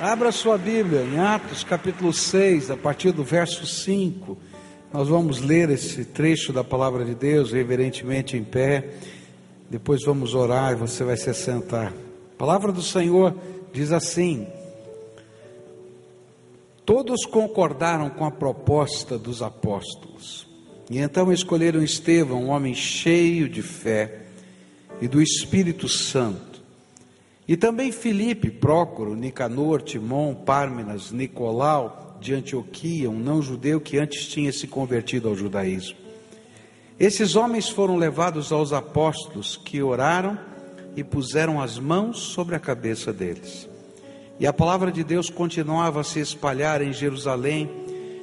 [0.00, 4.34] Abra sua Bíblia em Atos capítulo 6, a partir do verso 5.
[4.90, 8.94] Nós vamos ler esse trecho da palavra de Deus, reverentemente em pé.
[9.68, 11.92] Depois vamos orar e você vai se assentar.
[11.92, 13.36] A palavra do Senhor
[13.74, 14.46] diz assim:
[16.86, 20.48] Todos concordaram com a proposta dos apóstolos.
[20.88, 24.22] E então escolheram Estevão, um homem cheio de fé
[24.98, 26.49] e do Espírito Santo
[27.50, 34.52] e também Filipe, Prócoro, Nicanor, Timon, Pármenas, Nicolau de Antioquia, um não-judeu que antes tinha
[34.52, 35.96] se convertido ao judaísmo.
[36.96, 40.38] Esses homens foram levados aos apóstolos que oraram
[40.94, 43.68] e puseram as mãos sobre a cabeça deles.
[44.38, 47.68] E a palavra de Deus continuava a se espalhar em Jerusalém,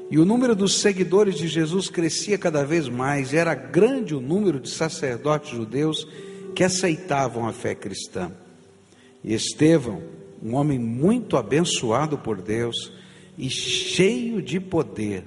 [0.10, 4.22] e o número dos seguidores de Jesus crescia cada vez mais, e era grande o
[4.22, 6.08] número de sacerdotes judeus
[6.56, 8.32] que aceitavam a fé cristã.
[9.34, 10.02] Estevão,
[10.42, 12.94] um homem muito abençoado por Deus
[13.38, 15.26] e cheio de poder,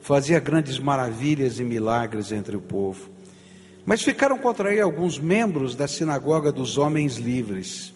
[0.00, 3.08] fazia grandes maravilhas e milagres entre o povo.
[3.86, 7.94] Mas ficaram contra ele alguns membros da sinagoga dos homens livres,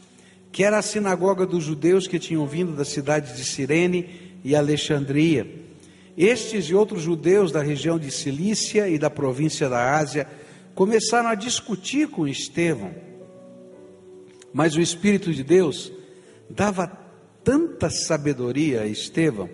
[0.50, 4.08] que era a sinagoga dos judeus que tinham vindo da cidade de Cirene
[4.42, 5.46] e Alexandria.
[6.16, 10.26] Estes e outros judeus da região de Cilícia e da província da Ásia
[10.74, 13.11] começaram a discutir com Estevão
[14.52, 15.92] mas o Espírito de Deus
[16.48, 16.86] dava
[17.42, 19.48] tanta sabedoria a Estevão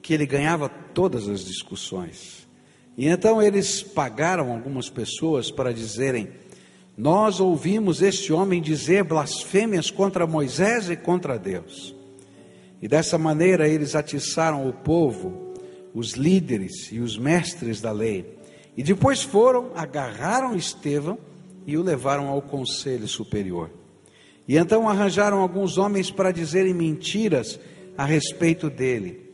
[0.00, 2.46] que ele ganhava todas as discussões.
[2.96, 6.28] E então eles pagaram algumas pessoas para dizerem:
[6.96, 11.94] Nós ouvimos este homem dizer blasfêmias contra Moisés e contra Deus.
[12.80, 15.54] E dessa maneira eles atiçaram o povo,
[15.92, 18.38] os líderes e os mestres da lei.
[18.76, 21.18] E depois foram, agarraram Estevão
[21.66, 23.70] e o levaram ao conselho superior.
[24.48, 27.58] E então arranjaram alguns homens para dizerem mentiras
[27.96, 29.26] a respeito dele.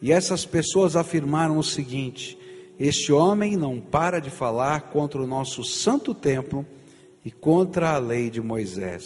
[0.00, 2.38] E essas pessoas afirmaram o seguinte:
[2.78, 6.64] Este homem não para de falar contra o nosso santo templo
[7.24, 9.04] e contra a lei de Moisés.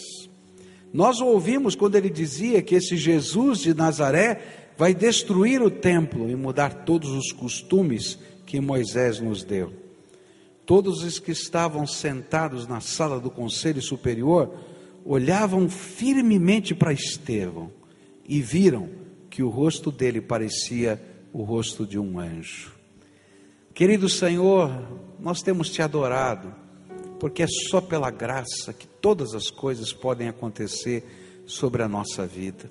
[0.93, 4.41] Nós o ouvimos quando ele dizia que esse Jesus de Nazaré
[4.77, 9.71] vai destruir o templo e mudar todos os costumes que Moisés nos deu.
[10.65, 14.53] Todos os que estavam sentados na sala do conselho superior
[15.05, 17.71] olhavam firmemente para Estevão
[18.27, 18.89] e viram
[19.29, 21.01] que o rosto dele parecia
[21.31, 22.73] o rosto de um anjo.
[23.73, 24.71] Querido Senhor,
[25.19, 26.53] nós temos te adorado,
[27.19, 32.69] porque é só pela graça que todas as coisas podem acontecer sobre a nossa vida.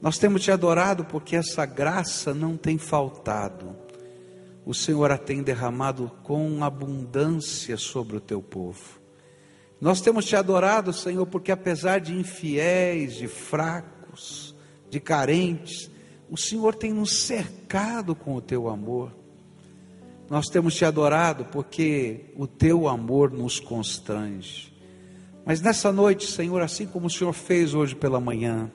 [0.00, 3.76] Nós temos te adorado porque essa graça não tem faltado.
[4.64, 9.01] O Senhor a tem derramado com abundância sobre o teu povo.
[9.82, 14.54] Nós temos te adorado, Senhor, porque apesar de infiéis, de fracos,
[14.88, 15.90] de carentes,
[16.30, 19.12] o Senhor tem nos cercado com o teu amor.
[20.30, 24.72] Nós temos te adorado porque o teu amor nos constrange.
[25.44, 28.70] Mas nessa noite, Senhor, assim como o Senhor fez hoje pela manhã,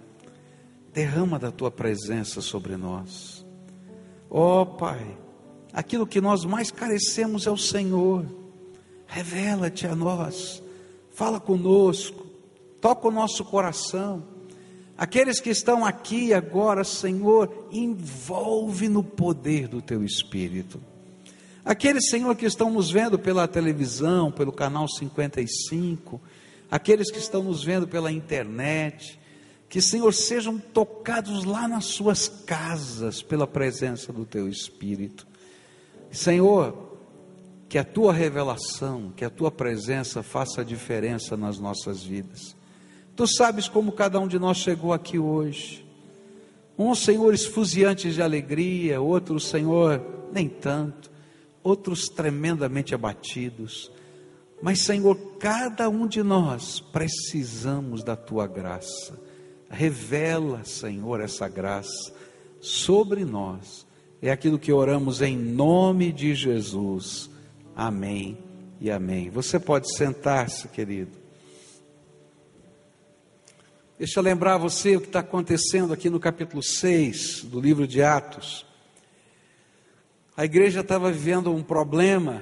[0.91, 3.45] derrama da tua presença sobre nós.
[4.29, 5.17] Ó oh, Pai,
[5.71, 8.25] aquilo que nós mais carecemos é o Senhor.
[9.05, 10.66] Revela-te a nós
[11.17, 12.27] fala conosco,
[12.79, 14.23] toca o nosso coração.
[14.95, 20.79] Aqueles que estão aqui agora, Senhor, envolve no poder do teu Espírito.
[21.65, 26.21] Aqueles, Senhor, que estão nos vendo pela televisão, pelo canal 55,
[26.69, 29.19] aqueles que estão nos vendo pela internet,
[29.67, 35.25] que, Senhor, sejam tocados lá nas suas casas pela presença do teu Espírito.
[36.11, 36.86] Senhor,
[37.69, 42.55] que a tua revelação, que a tua presença faça diferença nas nossas vidas.
[43.15, 45.85] Tu sabes como cada um de nós chegou aqui hoje.
[46.77, 50.01] Uns senhores fuziantes de alegria, outros, Senhor,
[50.31, 51.11] nem tanto,
[51.63, 53.91] outros tremendamente abatidos.
[54.61, 59.19] Mas, Senhor, cada um de nós precisamos da tua graça.
[59.69, 62.13] Revela, Senhor, essa graça
[62.61, 63.85] sobre nós.
[64.21, 67.29] É aquilo que oramos em nome de Jesus.
[67.79, 68.39] Amém
[68.81, 69.29] e amém.
[69.29, 71.11] Você pode sentar-se, querido.
[73.99, 78.01] Deixa eu lembrar você o que está acontecendo aqui no capítulo 6 do livro de
[78.01, 78.65] Atos.
[80.35, 82.41] A igreja estava vivendo um problema,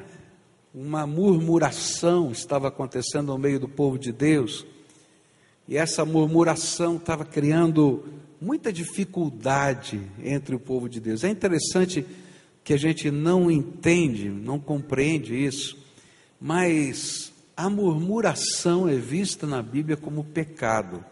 [0.74, 4.66] uma murmuração estava acontecendo no meio do povo de Deus,
[5.68, 8.06] e essa murmuração estava criando
[8.40, 11.26] muita dificuldade entre o povo de Deus.
[11.26, 12.06] É interessante
[12.66, 15.78] que a gente não entende, não compreende isso,
[16.42, 21.06] mas a murmuração é vista na Bíblia como pecado.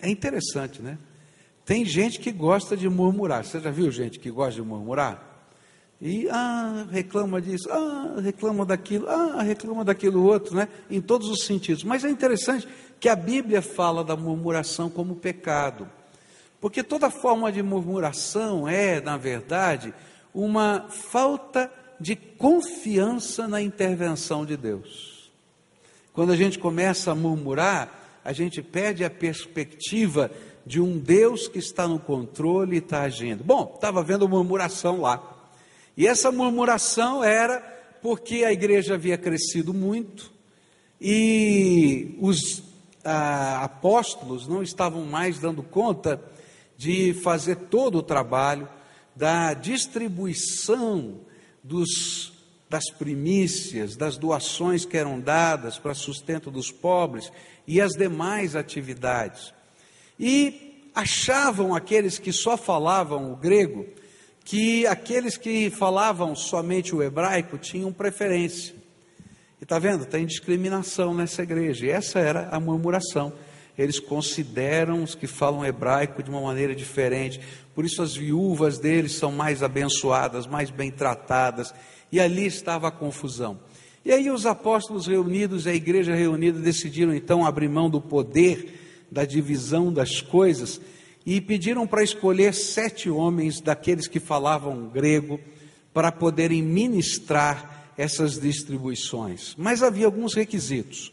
[0.00, 0.96] É interessante, né?
[1.64, 3.44] Tem gente que gosta de murmurar.
[3.44, 5.26] Você já viu gente que gosta de murmurar?
[6.00, 10.68] E ah, reclama disso, ah, reclama daquilo, ah, reclama daquilo outro, né?
[10.88, 11.82] Em todos os sentidos.
[11.82, 12.66] Mas é interessante
[13.00, 15.90] que a Bíblia fala da murmuração como pecado.
[16.60, 19.94] Porque toda forma de murmuração é, na verdade,
[20.34, 25.30] uma falta de confiança na intervenção de Deus.
[26.12, 30.30] Quando a gente começa a murmurar, a gente perde a perspectiva
[30.66, 33.42] de um Deus que está no controle e está agindo.
[33.42, 35.22] Bom, estava vendo murmuração lá.
[35.96, 37.60] E essa murmuração era
[38.02, 40.30] porque a igreja havia crescido muito
[41.00, 42.62] e os
[43.04, 46.22] ah, apóstolos não estavam mais dando conta
[46.80, 48.66] de fazer todo o trabalho
[49.14, 51.20] da distribuição
[51.62, 52.32] dos,
[52.70, 57.30] das primícias, das doações que eram dadas para sustento dos pobres
[57.66, 59.52] e as demais atividades.
[60.18, 63.84] E achavam aqueles que só falavam o grego
[64.42, 68.74] que aqueles que falavam somente o hebraico tinham preferência.
[69.60, 70.06] E está vendo?
[70.06, 71.84] Tem discriminação nessa igreja.
[71.84, 73.34] E essa era a murmuração.
[73.78, 77.40] Eles consideram os que falam hebraico de uma maneira diferente.
[77.74, 81.74] Por isso as viúvas deles são mais abençoadas, mais bem tratadas.
[82.12, 83.58] E ali estava a confusão.
[84.04, 89.24] E aí os apóstolos reunidos, a igreja reunida, decidiram então abrir mão do poder da
[89.24, 90.80] divisão das coisas
[91.26, 95.38] e pediram para escolher sete homens daqueles que falavam grego
[95.92, 99.54] para poderem ministrar essas distribuições.
[99.58, 101.12] Mas havia alguns requisitos.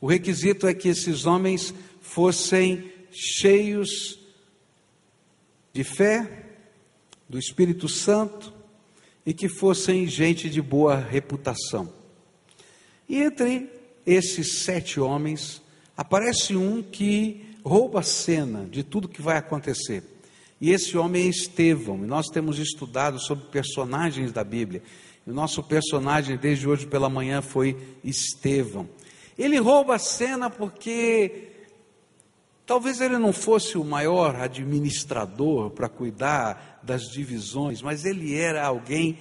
[0.00, 1.74] O requisito é que esses homens
[2.08, 4.18] fossem cheios
[5.72, 6.46] de fé,
[7.28, 8.52] do Espírito Santo
[9.24, 11.92] e que fossem gente de boa reputação.
[13.06, 13.70] E entre
[14.06, 15.60] esses sete homens,
[15.94, 20.02] aparece um que rouba a cena de tudo que vai acontecer.
[20.58, 24.82] E esse homem é Estevão, e nós temos estudado sobre personagens da Bíblia.
[25.26, 28.88] O nosso personagem desde hoje pela manhã foi Estevão.
[29.38, 31.57] Ele rouba a cena porque
[32.68, 39.18] talvez ele não fosse o maior administrador para cuidar das divisões, mas ele era alguém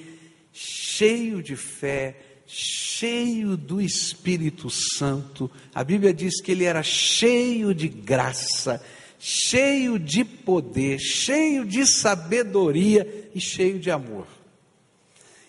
[0.52, 5.50] cheio de fé, cheio do Espírito Santo.
[5.74, 8.84] A Bíblia diz que ele era cheio de graça,
[9.18, 14.28] cheio de poder, cheio de sabedoria e cheio de amor.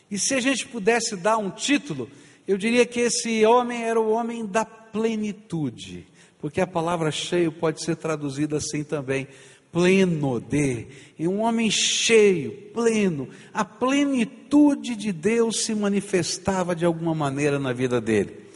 [0.09, 2.09] E se a gente pudesse dar um título,
[2.47, 6.06] eu diria que esse homem era o homem da plenitude,
[6.40, 9.26] porque a palavra cheio pode ser traduzida assim também
[9.73, 10.87] pleno de,
[11.19, 17.73] e um homem cheio, pleno, a plenitude de Deus se manifestava de alguma maneira na
[17.73, 18.49] vida dele.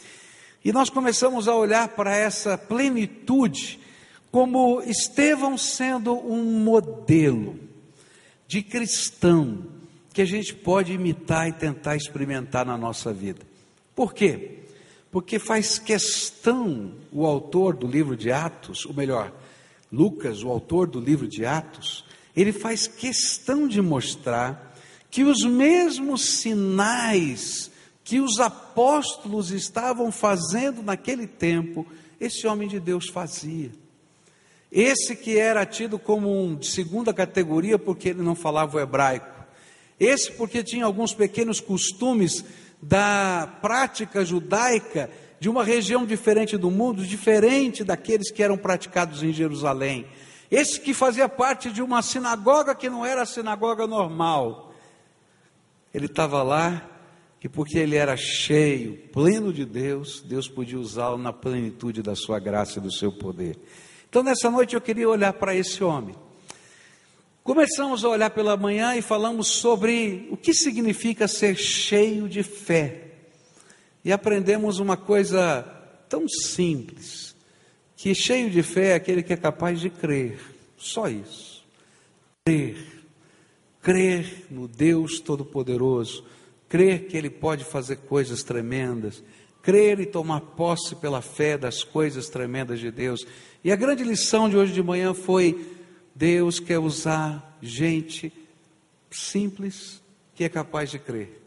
[0.65, 3.81] E nós começamos a olhar para essa plenitude
[4.31, 7.59] como Estevão sendo um modelo
[8.47, 9.67] de cristão
[10.15, 13.41] que a gente pode imitar e tentar experimentar na nossa vida.
[13.95, 14.62] Por quê?
[15.13, 19.33] Porque faz questão o autor do livro de Atos, ou melhor,
[19.93, 22.05] Lucas, o autor do livro de Atos,
[22.35, 24.75] ele faz questão de mostrar
[25.11, 27.71] que os mesmos sinais
[28.05, 31.87] que os apóstolos estavam fazendo naquele tempo,
[32.21, 33.71] esse homem de Deus fazia.
[34.71, 39.45] Esse que era tido como um de segunda categoria porque ele não falava o hebraico.
[40.01, 42.45] Esse porque tinha alguns pequenos costumes
[42.83, 45.09] da prática judaica
[45.39, 50.07] de uma região diferente do mundo, diferente daqueles que eram praticados em Jerusalém.
[50.51, 54.75] Esse que fazia parte de uma sinagoga que não era a sinagoga normal.
[55.95, 56.89] Ele estava lá
[57.43, 62.39] e porque ele era cheio, pleno de Deus, Deus podia usá-lo na plenitude da sua
[62.39, 63.59] graça e do seu poder.
[64.09, 66.15] Então nessa noite eu queria olhar para esse homem.
[67.43, 73.15] Começamos a olhar pela manhã e falamos sobre o que significa ser cheio de fé.
[74.05, 75.63] E aprendemos uma coisa
[76.09, 77.35] tão simples,
[77.97, 80.39] que cheio de fé é aquele que é capaz de crer,
[80.77, 81.65] só isso.
[82.45, 82.77] Crer,
[83.83, 86.25] crer no Deus Todo-Poderoso,
[86.69, 89.21] crer que Ele pode fazer coisas tremendas,
[89.61, 93.27] crer e tomar posse pela fé das coisas tremendas de Deus.
[93.65, 95.82] E a grande lição de hoje de manhã foi:
[96.15, 98.33] Deus quer usar gente
[99.11, 100.01] simples
[100.35, 101.41] que é capaz de crer.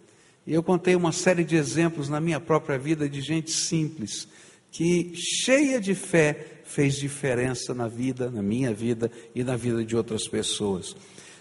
[0.46, 4.28] E eu contei uma série de exemplos na minha própria vida de gente simples,
[4.72, 9.96] que cheia de fé fez diferença na vida, na minha vida e na vida de
[9.96, 10.96] outras pessoas.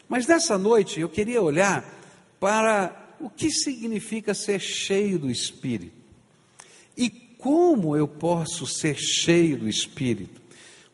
[0.08, 1.84] Mas nessa noite eu queria olhar
[2.38, 5.96] para o que significa ser cheio do Espírito.
[6.96, 10.40] E como eu posso ser cheio do Espírito?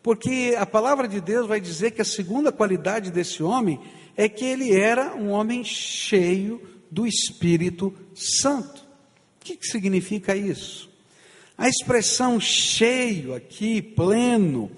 [0.02, 3.80] Porque a palavra de Deus vai dizer que a segunda qualidade desse homem
[4.16, 8.80] é que ele era um homem cheio do Espírito Santo.
[8.80, 10.90] O que, que significa isso?
[11.56, 14.70] A expressão cheio aqui, pleno,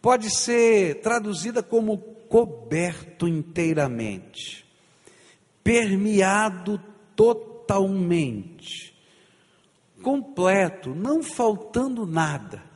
[0.00, 4.64] pode ser traduzida como coberto inteiramente,
[5.64, 6.80] permeado
[7.16, 8.94] totalmente,
[10.00, 12.69] completo, não faltando nada.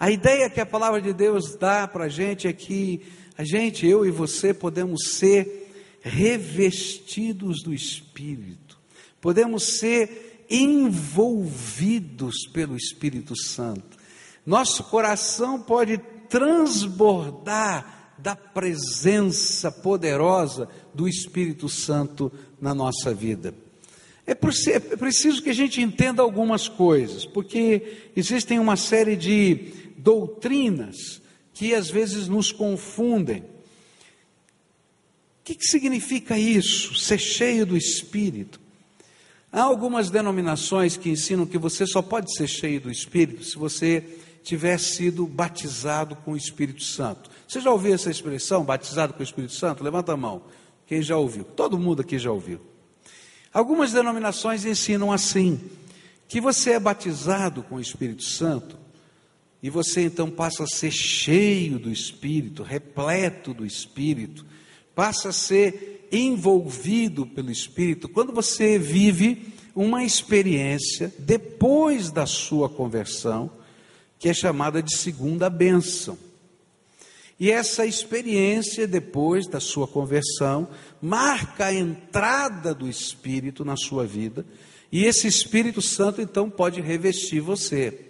[0.00, 3.02] A ideia que a palavra de Deus dá para a gente é que
[3.36, 8.78] a gente, eu e você, podemos ser revestidos do Espírito,
[9.20, 13.98] podemos ser envolvidos pelo Espírito Santo.
[14.46, 15.98] Nosso coração pode
[16.30, 23.54] transbordar da presença poderosa do Espírito Santo na nossa vida.
[24.26, 31.20] É, é preciso que a gente entenda algumas coisas, porque existem uma série de doutrinas
[31.52, 33.40] que às vezes nos confundem.
[33.40, 33.44] O
[35.44, 36.94] que, que significa isso?
[36.94, 38.60] Ser cheio do Espírito.
[39.52, 44.04] Há algumas denominações que ensinam que você só pode ser cheio do Espírito se você
[44.42, 47.30] tiver sido batizado com o Espírito Santo.
[47.46, 49.82] Você já ouviu essa expressão, batizado com o Espírito Santo?
[49.82, 50.42] Levanta a mão.
[50.86, 51.44] Quem já ouviu?
[51.44, 52.60] Todo mundo aqui já ouviu.
[53.52, 55.60] Algumas denominações ensinam assim:
[56.28, 58.79] que você é batizado com o Espírito Santo
[59.62, 64.46] e você então passa a ser cheio do Espírito, repleto do Espírito,
[64.94, 73.50] passa a ser envolvido pelo Espírito, quando você vive uma experiência depois da sua conversão,
[74.18, 76.18] que é chamada de segunda bênção.
[77.38, 80.68] E essa experiência, depois da sua conversão,
[81.00, 84.44] marca a entrada do Espírito na sua vida,
[84.92, 88.09] e esse Espírito Santo então pode revestir você.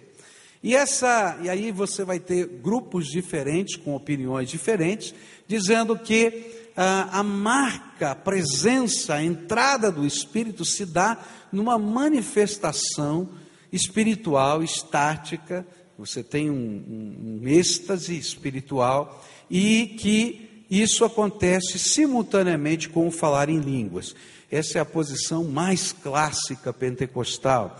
[0.63, 5.13] E essa, e aí você vai ter grupos diferentes com opiniões diferentes,
[5.47, 11.17] dizendo que ah, a marca, a presença, a entrada do Espírito se dá
[11.51, 13.29] numa manifestação
[13.71, 15.65] espiritual estática
[16.01, 23.49] você tem um, um, um êxtase espiritual e que isso acontece simultaneamente com o falar
[23.49, 24.15] em línguas.
[24.49, 27.79] Essa é a posição mais clássica pentecostal.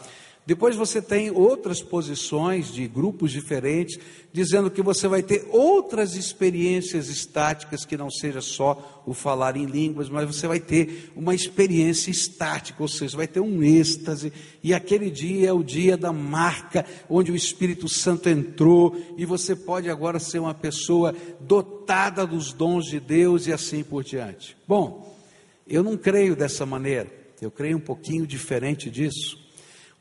[0.51, 3.97] Depois você tem outras posições de grupos diferentes,
[4.33, 9.63] dizendo que você vai ter outras experiências estáticas, que não seja só o falar em
[9.63, 14.73] línguas, mas você vai ter uma experiência estática, ou seja, vai ter um êxtase, e
[14.73, 19.89] aquele dia é o dia da marca, onde o Espírito Santo entrou, e você pode
[19.89, 24.57] agora ser uma pessoa dotada dos dons de Deus e assim por diante.
[24.67, 25.17] Bom,
[25.65, 27.09] eu não creio dessa maneira,
[27.41, 29.40] eu creio um pouquinho diferente disso.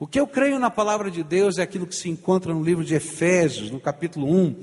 [0.01, 2.83] O que eu creio na palavra de Deus é aquilo que se encontra no livro
[2.83, 4.57] de Efésios, no capítulo 1.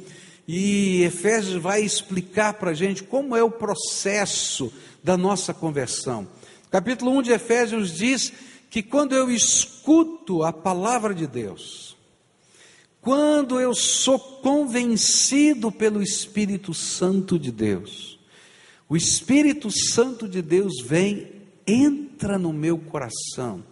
[0.48, 6.28] E Efésios vai explicar para a gente como é o processo da nossa conversão.
[6.72, 8.34] Capítulo 1 de Efésios diz
[8.72, 11.96] que quando eu escuto a palavra de Deus,
[13.00, 18.20] quando eu sou convencido pelo Espírito Santo de Deus,
[18.90, 21.32] o Espírito Santo de Deus vem,
[21.68, 23.64] entra no meu coração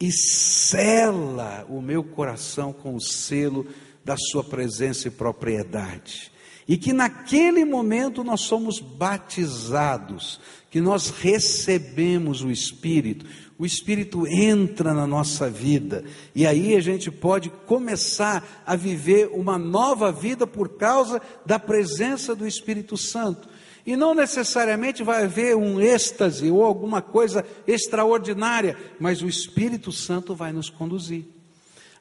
[0.00, 3.66] e sela o meu coração com o selo
[4.04, 6.30] da Sua presença e propriedade.
[6.66, 10.38] E que naquele momento nós somos batizados,
[10.70, 13.24] que nós recebemos o Espírito,
[13.58, 19.58] o Espírito entra na nossa vida, e aí a gente pode começar a viver uma
[19.58, 23.48] nova vida por causa da presença do Espírito Santo.
[23.88, 30.34] E não necessariamente vai haver um êxtase ou alguma coisa extraordinária, mas o Espírito Santo
[30.34, 31.24] vai nos conduzir.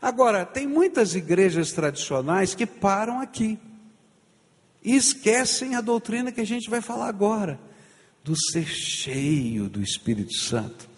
[0.01, 3.57] Agora, tem muitas igrejas tradicionais que param aqui
[4.83, 7.57] e esquecem a doutrina que a gente vai falar agora,
[8.21, 10.89] do ser cheio do Espírito Santo.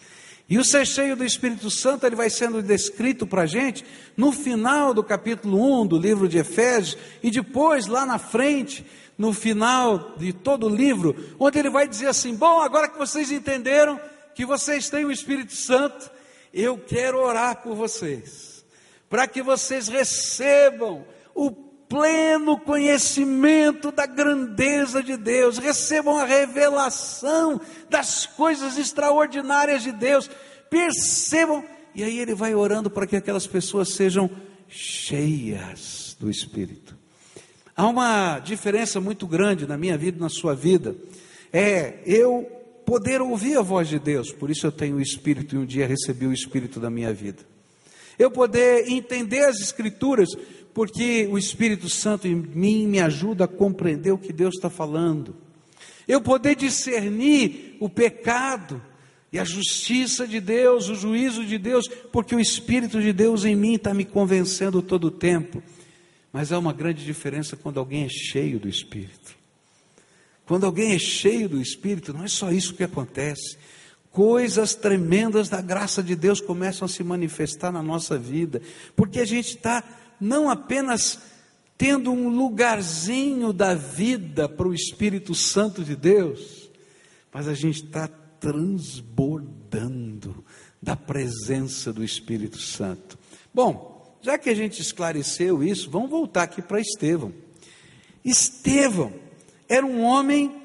[0.50, 3.86] E o ser cheio do Espírito Santo, ele vai sendo descrito para a gente
[4.18, 8.84] no final do capítulo 1 do livro de Efésios, e depois, lá na frente,
[9.20, 13.30] no final de todo o livro, onde ele vai dizer assim: Bom, agora que vocês
[13.30, 14.00] entenderam
[14.34, 16.10] que vocês têm o Espírito Santo,
[16.54, 18.64] eu quero orar por vocês,
[19.10, 27.60] para que vocês recebam o pleno conhecimento da grandeza de Deus, recebam a revelação
[27.90, 30.30] das coisas extraordinárias de Deus,
[30.70, 34.30] percebam, e aí ele vai orando para que aquelas pessoas sejam
[34.70, 36.99] cheias do Espírito.
[37.80, 40.98] Há uma diferença muito grande na minha vida e na sua vida.
[41.54, 42.46] É eu
[42.86, 45.88] poder ouvir a voz de Deus, por isso eu tenho o Espírito e um dia
[45.88, 47.42] recebi o Espírito da minha vida.
[48.20, 50.28] Eu poder entender as Escrituras,
[50.74, 55.34] porque o Espírito Santo em mim me ajuda a compreender o que Deus está falando.
[56.06, 58.82] Eu poder discernir o pecado
[59.32, 63.56] e a justiça de Deus, o juízo de Deus, porque o Espírito de Deus em
[63.56, 65.64] mim está me convencendo todo o tempo.
[66.32, 69.36] Mas há uma grande diferença quando alguém é cheio do Espírito.
[70.46, 73.58] Quando alguém é cheio do Espírito, não é só isso que acontece.
[74.12, 78.62] Coisas tremendas da graça de Deus começam a se manifestar na nossa vida,
[78.96, 79.84] porque a gente está
[80.20, 81.20] não apenas
[81.78, 86.70] tendo um lugarzinho da vida para o Espírito Santo de Deus,
[87.32, 88.10] mas a gente está
[88.40, 90.44] transbordando
[90.82, 93.20] da presença do Espírito Santo.
[93.54, 93.89] Bom,
[94.22, 97.34] já que a gente esclareceu isso, vamos voltar aqui para Estevão.
[98.24, 99.14] Estevão
[99.68, 100.62] era um homem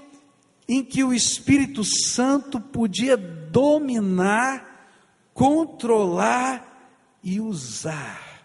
[0.68, 4.88] em que o Espírito Santo podia dominar,
[5.32, 8.44] controlar e usar.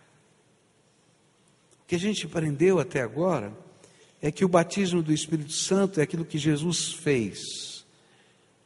[1.81, 3.53] O que a gente aprendeu até agora
[4.21, 7.85] é que o batismo do Espírito Santo é aquilo que Jesus fez.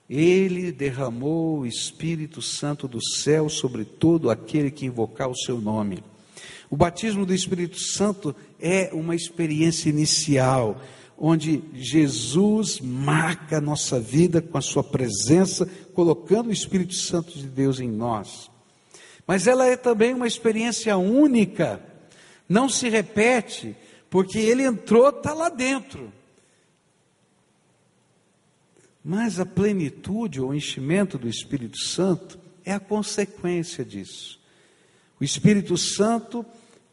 [0.10, 6.04] Ele derramou o Espírito Santo do céu sobre todo aquele que invocar o seu nome.
[6.74, 10.82] O batismo do Espírito Santo é uma experiência inicial
[11.16, 17.46] onde Jesus marca a nossa vida com a sua presença, colocando o Espírito Santo de
[17.46, 18.50] Deus em nós.
[19.28, 21.80] Mas ela é também uma experiência única,
[22.50, 23.76] não se repete,
[24.10, 26.12] porque ele entrou, está lá dentro.
[29.06, 34.42] Mas a plenitude ou enchimento do Espírito Santo é a consequência disso.
[35.22, 36.44] O Espírito Santo,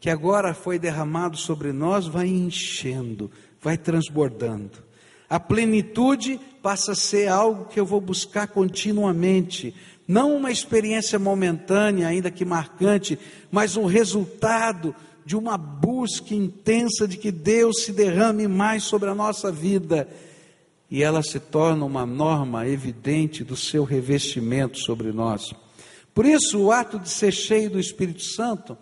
[0.00, 3.30] que agora foi derramado sobre nós, vai enchendo,
[3.60, 4.82] vai transbordando.
[5.28, 9.74] A plenitude passa a ser algo que eu vou buscar continuamente,
[10.08, 13.18] não uma experiência momentânea, ainda que marcante,
[13.52, 19.14] mas um resultado de uma busca intensa de que Deus se derrame mais sobre a
[19.14, 20.08] nossa vida
[20.90, 25.52] e ela se torna uma norma evidente do seu revestimento sobre nós.
[26.12, 28.76] Por isso, o ato de ser cheio do Espírito Santo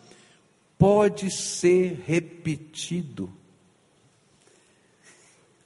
[0.78, 3.30] pode ser repetido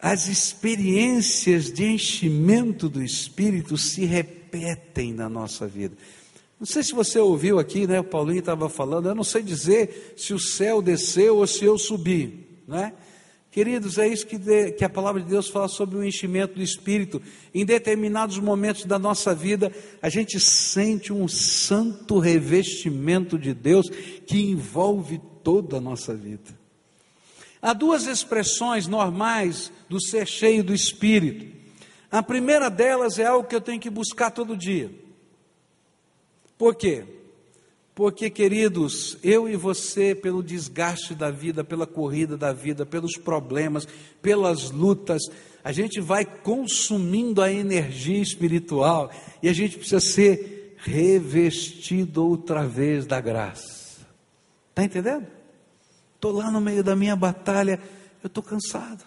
[0.03, 5.97] as experiências de enchimento do Espírito se repetem na nossa vida.
[6.59, 8.01] Não sei se você ouviu aqui, né?
[8.01, 11.79] O Paulinho estava falando, eu não sei dizer se o céu desceu ou se eu
[11.79, 12.93] subi, né?
[13.53, 16.63] Queridos, é isso que, de, que a palavra de Deus fala sobre o enchimento do
[16.63, 17.21] Espírito.
[17.55, 23.91] Em determinados momentos da nossa vida, a gente sente um santo revestimento de Deus
[24.27, 26.59] que envolve toda a nossa vida.
[27.61, 31.55] Há duas expressões normais do ser cheio do Espírito.
[32.11, 34.91] A primeira delas é algo que eu tenho que buscar todo dia.
[36.57, 37.05] Por quê?
[37.95, 43.87] Porque, queridos, eu e você, pelo desgaste da vida, pela corrida da vida, pelos problemas,
[44.23, 45.21] pelas lutas,
[45.63, 49.11] a gente vai consumindo a energia espiritual
[49.43, 54.01] e a gente precisa ser revestido outra vez da graça.
[54.71, 55.27] Está entendendo?
[56.15, 57.79] Estou lá no meio da minha batalha,
[58.23, 59.05] eu estou cansado,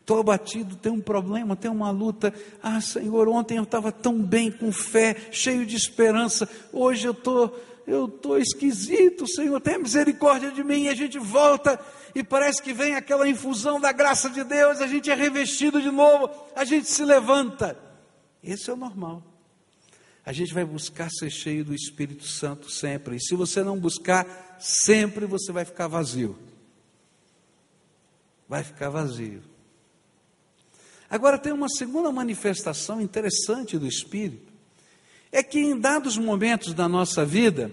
[0.00, 2.34] estou abatido, tem um problema, tem uma luta.
[2.62, 7.58] Ah, Senhor, ontem eu estava tão bem, com fé, cheio de esperança, hoje eu estou.
[7.90, 10.84] Eu estou esquisito, Senhor, tenha misericórdia de mim.
[10.84, 11.76] E a gente volta
[12.14, 15.90] e parece que vem aquela infusão da graça de Deus, a gente é revestido de
[15.90, 17.76] novo, a gente se levanta.
[18.44, 19.24] Esse é o normal.
[20.24, 23.16] A gente vai buscar ser cheio do Espírito Santo sempre.
[23.16, 26.38] E se você não buscar, sempre você vai ficar vazio.
[28.48, 29.42] Vai ficar vazio.
[31.08, 34.49] Agora tem uma segunda manifestação interessante do Espírito.
[35.32, 37.70] É que em dados momentos da nossa vida,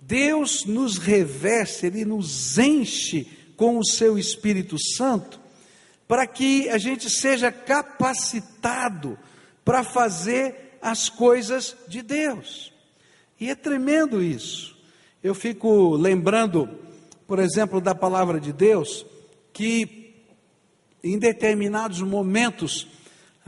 [0.00, 5.40] Deus nos reveste, Ele nos enche com o seu Espírito Santo,
[6.06, 9.18] para que a gente seja capacitado
[9.64, 12.72] para fazer as coisas de Deus.
[13.38, 14.76] E é tremendo isso.
[15.22, 16.68] Eu fico lembrando,
[17.26, 19.04] por exemplo, da palavra de Deus,
[19.52, 20.14] que
[21.02, 22.86] em determinados momentos,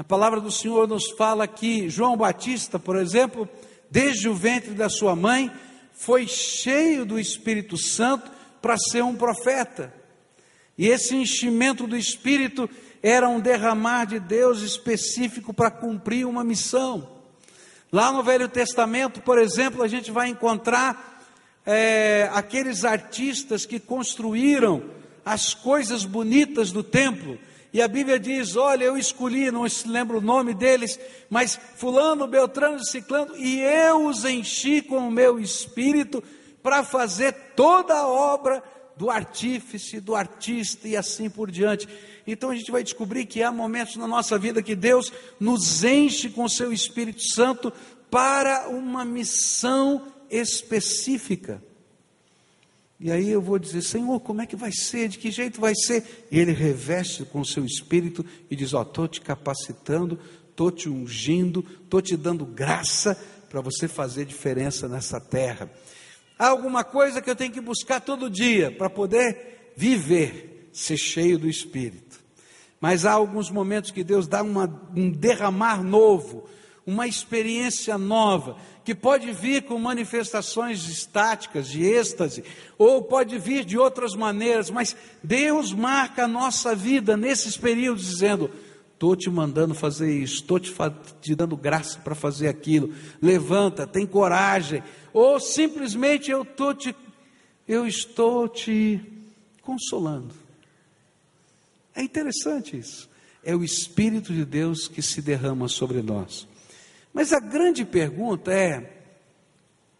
[0.01, 3.47] a palavra do Senhor nos fala que João Batista, por exemplo,
[3.91, 5.53] desde o ventre da sua mãe,
[5.93, 8.31] foi cheio do Espírito Santo
[8.63, 9.93] para ser um profeta.
[10.79, 12.67] E esse enchimento do Espírito
[13.03, 17.07] era um derramar de Deus específico para cumprir uma missão.
[17.93, 21.23] Lá no Velho Testamento, por exemplo, a gente vai encontrar
[21.67, 24.83] é, aqueles artistas que construíram
[25.27, 27.39] as coisas bonitas do templo.
[27.73, 32.27] E a Bíblia diz: Olha, eu escolhi, não se lembra o nome deles, mas Fulano,
[32.27, 36.23] Beltrano e Ciclano, e eu os enchi com o meu espírito
[36.63, 38.63] para fazer toda a obra
[38.97, 41.89] do artífice, do artista e assim por diante.
[42.27, 46.29] Então a gente vai descobrir que há momentos na nossa vida que Deus nos enche
[46.29, 47.73] com o seu Espírito Santo
[48.11, 51.63] para uma missão específica.
[53.01, 55.09] E aí eu vou dizer, Senhor, como é que vai ser?
[55.09, 56.27] De que jeito vai ser?
[56.31, 60.19] E ele reveste com o seu espírito e diz: Ó, oh, estou te capacitando,
[60.51, 65.73] estou te ungindo, estou te dando graça para você fazer diferença nessa terra.
[66.39, 71.39] Há alguma coisa que eu tenho que buscar todo dia para poder viver, ser cheio
[71.39, 72.21] do Espírito.
[72.79, 76.47] Mas há alguns momentos que Deus dá uma, um derramar novo,
[76.87, 78.57] uma experiência nova,
[78.91, 82.43] que pode vir com manifestações estáticas, de êxtase,
[82.77, 88.51] ou pode vir de outras maneiras, mas Deus marca a nossa vida nesses períodos, dizendo:
[88.93, 90.75] estou te mandando fazer isso, estou te,
[91.21, 96.93] te dando graça para fazer aquilo, levanta, tem coragem, ou simplesmente eu, te,
[97.69, 99.01] eu estou te
[99.63, 100.35] consolando.
[101.95, 103.09] É interessante isso.
[103.45, 106.50] É o Espírito de Deus que se derrama sobre nós.
[107.13, 109.03] Mas a grande pergunta é: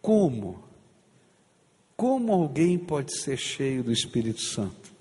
[0.01, 0.63] como?
[1.95, 4.91] Como alguém pode ser cheio do Espírito Santo?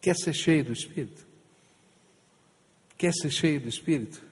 [0.00, 1.26] Quer ser cheio do Espírito?
[2.96, 4.26] Quer ser cheio do Espírito?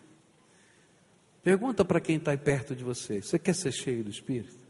[1.42, 4.66] Pergunta para quem está perto de você: você quer ser cheio do Espírito?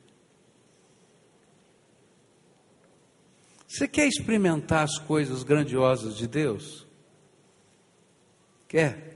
[3.66, 6.86] Você quer experimentar as coisas grandiosas de Deus?
[8.68, 9.15] Quer?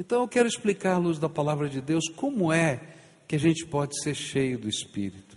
[0.00, 2.80] Então eu quero explicar à luz da palavra de Deus como é
[3.28, 5.36] que a gente pode ser cheio do Espírito.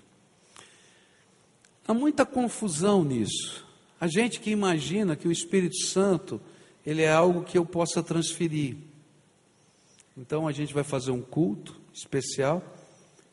[1.85, 3.67] Há muita confusão nisso.
[3.99, 6.39] A gente que imagina que o Espírito Santo
[6.85, 8.77] ele é algo que eu possa transferir.
[10.15, 12.63] Então a gente vai fazer um culto especial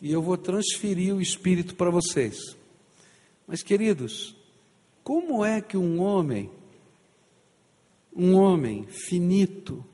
[0.01, 2.57] e eu vou transferir o Espírito para vocês.
[3.47, 4.35] Mas queridos,
[5.05, 6.51] como é que um homem,
[8.13, 9.85] um homem finito,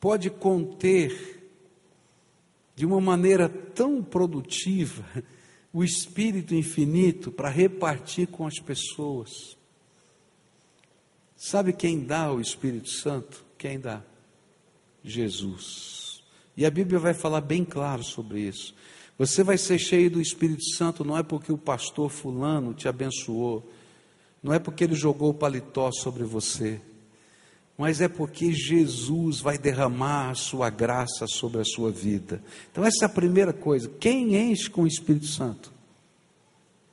[0.00, 1.50] pode conter
[2.74, 5.04] de uma maneira tão produtiva
[5.72, 9.56] o Espírito infinito para repartir com as pessoas.
[11.36, 13.44] Sabe quem dá o Espírito Santo?
[13.56, 14.02] Quem dá?
[15.04, 16.22] Jesus.
[16.56, 18.74] E a Bíblia vai falar bem claro sobre isso.
[19.16, 23.68] Você vai ser cheio do Espírito Santo não é porque o pastor fulano te abençoou,
[24.42, 26.80] não é porque ele jogou o paletó sobre você,
[27.78, 32.42] mas é porque Jesus vai derramar a sua graça sobre a sua vida.
[32.72, 33.88] Então, essa é a primeira coisa.
[34.00, 35.72] Quem enche com o Espírito Santo?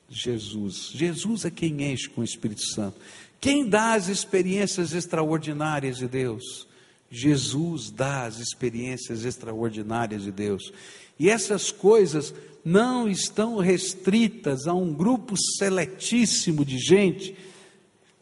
[0.07, 0.91] Jesus.
[0.93, 2.97] Jesus é quem enche com o Espírito Santo.
[3.41, 6.67] Quem dá as experiências extraordinárias de Deus?
[7.09, 10.71] Jesus dá as experiências extraordinárias de Deus.
[11.17, 12.31] E essas coisas
[12.63, 17.35] não estão restritas a um grupo seletíssimo de gente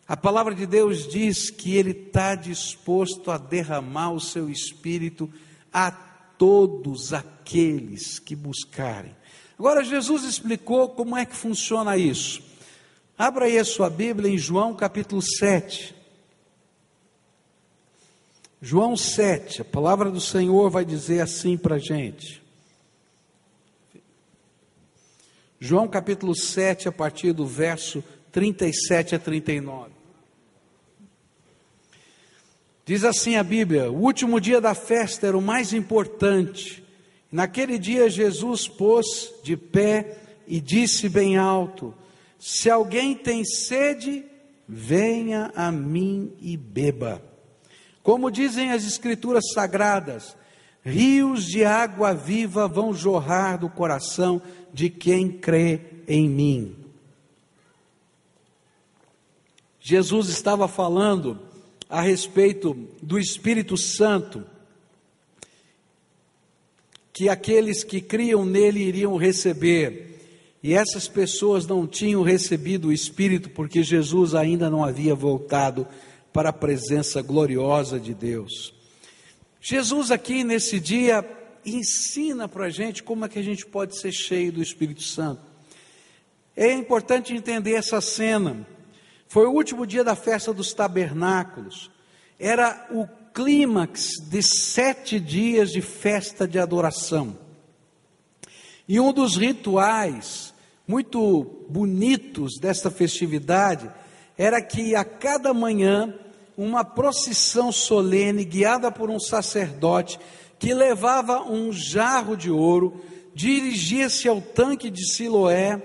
[0.08, 5.32] a palavra de Deus diz que Ele está disposto a derramar o seu espírito
[5.72, 9.16] a todos aqueles que buscarem.
[9.58, 12.44] Agora, Jesus explicou como é que funciona isso.
[13.18, 15.96] Abra aí a sua Bíblia em João capítulo 7.
[18.62, 22.42] João 7, a palavra do Senhor vai dizer assim para a gente.
[25.60, 29.93] João capítulo 7, a partir do verso 37 a 39.
[32.86, 36.84] Diz assim a Bíblia: o último dia da festa era o mais importante.
[37.32, 40.17] Naquele dia Jesus pôs de pé
[40.48, 41.93] e disse bem alto:
[42.38, 44.26] Se alguém tem sede,
[44.67, 47.22] venha a mim e beba.
[48.02, 50.36] Como dizem as Escrituras sagradas,
[50.84, 54.41] rios de água viva vão jorrar do coração
[54.74, 56.76] de quem crê em mim.
[59.80, 61.39] Jesus estava falando
[61.94, 64.44] a respeito do Espírito Santo,
[67.14, 70.20] que aqueles que criam nele iriam receber.
[70.64, 75.88] E essas pessoas não tinham recebido o Espírito porque Jesus ainda não havia voltado
[76.34, 78.74] para a presença gloriosa de Deus.
[79.62, 81.24] Jesus, aqui nesse dia,
[81.64, 85.44] ensina para a gente como é que a gente pode ser cheio do Espírito Santo.
[86.56, 88.66] É importante entender essa cena.
[89.34, 91.89] Foi o último dia da festa dos tabernáculos.
[92.39, 97.36] Era o clímax de sete dias de festa de adoração.
[98.88, 100.54] E um dos rituais
[100.88, 103.89] muito bonitos desta festividade
[104.38, 106.13] era que a cada manhã
[106.56, 110.19] uma procissão solene guiada por um sacerdote
[110.60, 115.82] que levava um jarro de ouro dirigia-se ao tanque de Siloé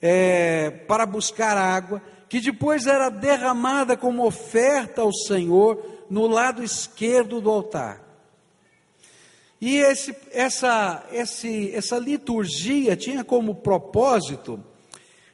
[0.00, 7.40] é, para buscar água, que depois era derramada como oferta ao Senhor no lado esquerdo
[7.40, 8.00] do altar.
[9.60, 14.62] E esse, essa, esse, essa liturgia tinha como propósito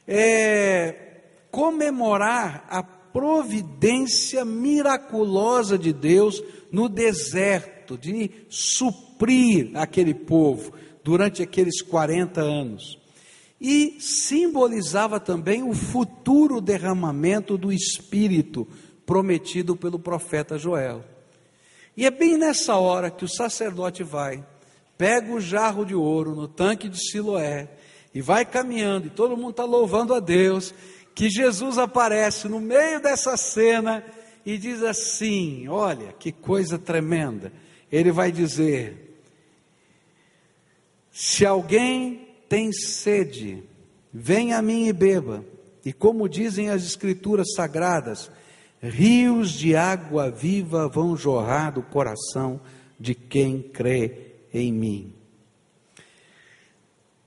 [0.07, 1.19] é,
[1.51, 12.41] comemorar a providência miraculosa de Deus no deserto, de suprir aquele povo durante aqueles 40
[12.41, 13.06] anos.
[13.59, 18.67] E simbolizava também o futuro derramamento do Espírito
[19.05, 21.03] prometido pelo profeta Joel.
[21.95, 24.45] E é bem nessa hora que o sacerdote vai,
[24.97, 27.69] pega o jarro de ouro no tanque de Siloé
[28.13, 30.73] e vai caminhando, e todo mundo está louvando a Deus,
[31.15, 34.03] que Jesus aparece no meio dessa cena
[34.45, 37.51] e diz assim: Olha, que coisa tremenda.
[37.91, 39.19] Ele vai dizer:
[41.11, 43.63] Se alguém tem sede,
[44.13, 45.43] venha a mim e beba.
[45.85, 48.29] E como dizem as Escrituras sagradas,
[48.81, 52.59] rios de água viva vão jorrar do coração
[52.99, 55.13] de quem crê em mim.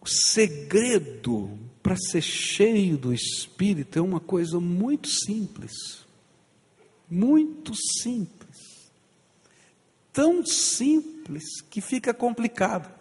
[0.01, 5.73] O segredo para ser cheio do Espírito é uma coisa muito simples.
[7.09, 8.91] Muito simples.
[10.13, 13.00] Tão simples que fica complicado.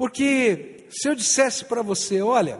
[0.00, 2.58] Porque se eu dissesse para você, olha,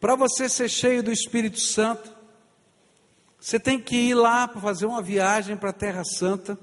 [0.00, 2.10] para você ser cheio do Espírito Santo,
[3.38, 6.58] você tem que ir lá para fazer uma viagem para a Terra Santa,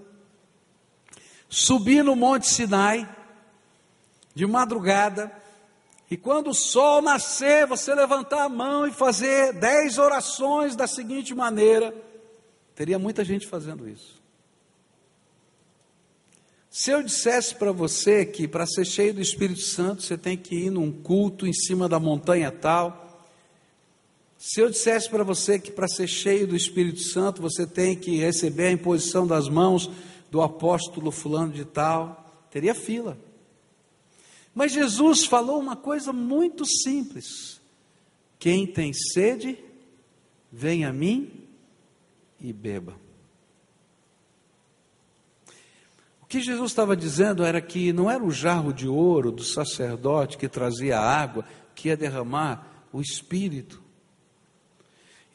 [1.47, 3.07] subir no Monte Sinai,
[4.33, 5.31] de madrugada,
[6.09, 11.35] e quando o sol nascer, você levantar a mão e fazer dez orações da seguinte
[11.35, 11.93] maneira.
[12.73, 14.20] Teria muita gente fazendo isso.
[16.71, 20.55] Se eu dissesse para você que para ser cheio do Espírito Santo você tem que
[20.55, 23.27] ir num culto em cima da montanha tal,
[24.37, 28.15] se eu dissesse para você que para ser cheio do Espírito Santo você tem que
[28.15, 29.91] receber a imposição das mãos
[30.31, 33.19] do apóstolo fulano de tal, teria fila.
[34.55, 37.59] Mas Jesus falou uma coisa muito simples:
[38.39, 39.59] quem tem sede,
[40.49, 41.31] vem a mim
[42.39, 42.95] e beba.
[46.20, 50.37] O que Jesus estava dizendo era que não era o jarro de ouro do sacerdote
[50.37, 53.81] que trazia a água, que ia derramar o Espírito.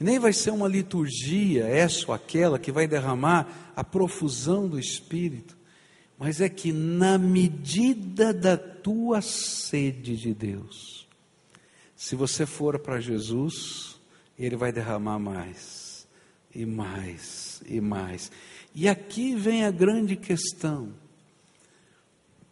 [0.00, 4.78] E nem vai ser uma liturgia, essa ou aquela, que vai derramar a profusão do
[4.78, 5.56] Espírito
[6.18, 11.06] mas é que na medida da tua sede de Deus,
[11.94, 14.00] se você for para Jesus,
[14.38, 16.06] Ele vai derramar mais,
[16.54, 18.30] e mais, e mais.
[18.78, 20.92] E aqui vem a grande questão: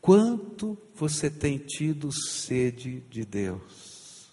[0.01, 4.31] quanto você tem tido sede de Deus?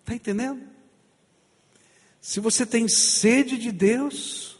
[0.00, 0.62] Está entendendo?
[2.22, 4.58] Se você tem sede de Deus,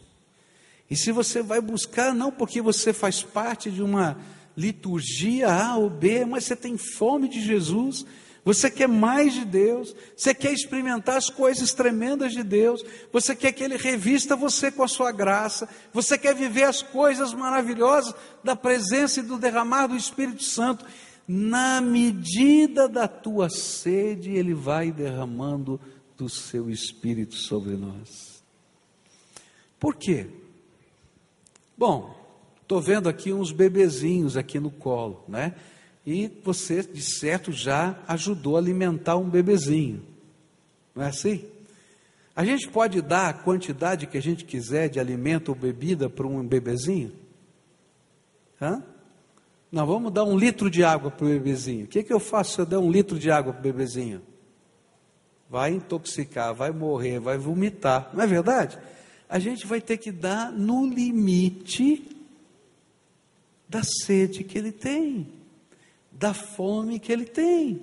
[0.87, 4.21] e se você vai buscar, não porque você faz parte de uma
[4.55, 8.05] liturgia A ou B, mas você tem fome de Jesus,
[8.45, 13.53] você quer mais de Deus, você quer experimentar as coisas tremendas de Deus, você quer
[13.53, 18.55] que Ele revista você com a sua graça, você quer viver as coisas maravilhosas da
[18.55, 20.85] presença e do derramar do Espírito Santo.
[21.25, 25.79] Na medida da tua sede, Ele vai derramando
[26.17, 28.43] do seu Espírito sobre nós.
[29.79, 30.27] Por quê?
[31.77, 32.13] Bom,
[32.61, 35.55] estou vendo aqui uns bebezinhos aqui no colo, né?
[36.05, 40.03] E você, de certo, já ajudou a alimentar um bebezinho.
[40.95, 41.45] Não é assim?
[42.35, 46.27] A gente pode dar a quantidade que a gente quiser de alimento ou bebida para
[46.27, 47.11] um bebezinho?
[48.61, 48.83] Hã?
[49.71, 51.85] Não, vamos dar um litro de água para o bebezinho.
[51.85, 54.21] O que, que eu faço se eu der um litro de água para o bebezinho?
[55.49, 58.09] Vai intoxicar, vai morrer, vai vomitar.
[58.13, 58.77] Não é verdade?
[59.33, 62.07] a gente vai ter que dar no limite
[63.67, 65.27] da sede que ele tem,
[66.23, 67.81] da fome que ele tem.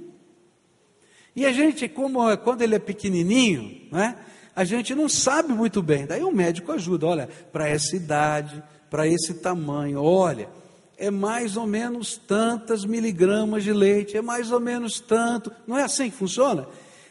[1.37, 4.16] E a gente, como quando ele é pequenininho, né,
[4.57, 6.07] a gente não sabe muito bem.
[6.07, 10.48] Daí o médico ajuda, olha, para essa idade, para esse tamanho, olha,
[10.96, 15.53] é mais ou menos tantas miligramas de leite, é mais ou menos tanto.
[15.66, 16.66] Não é assim que funciona?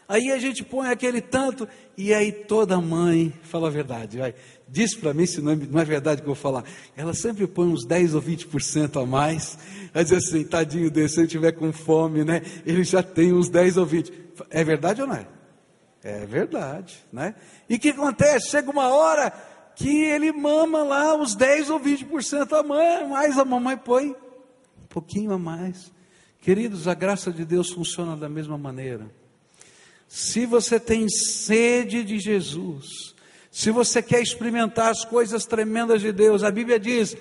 [0.08, 4.34] Aí a gente põe aquele tanto, e aí toda mãe, fala a verdade, vai,
[4.70, 6.64] diz para mim se não é, não é, verdade que eu vou falar.
[6.96, 9.58] Ela sempre põe uns 10 ou 20% a mais,
[9.92, 12.42] vai dizer assim, tadinho desse, se ele tiver com fome, né?
[12.64, 14.12] Ele já tem uns 10 ou 20.
[14.50, 15.26] É verdade ou não é?
[16.02, 17.34] É verdade, né?
[17.68, 18.50] E o que acontece?
[18.50, 19.30] Chega uma hora
[19.74, 25.32] que ele mama lá os 10 ou 20% a mais, a mamãe põe um pouquinho
[25.32, 25.90] a mais
[26.40, 29.10] Queridos, a graça de Deus funciona da mesma maneira.
[30.08, 33.14] Se você tem sede de Jesus,
[33.50, 37.16] se você quer experimentar as coisas tremendas de Deus, a Bíblia diz: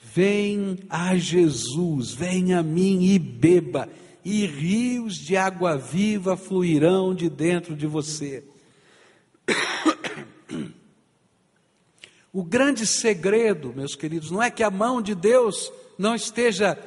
[0.00, 3.88] Vem a Jesus, vem a mim e beba,
[4.24, 8.42] e rios de água viva fluirão de dentro de você.
[12.32, 16.78] O grande segredo, meus queridos, não é que a mão de Deus não esteja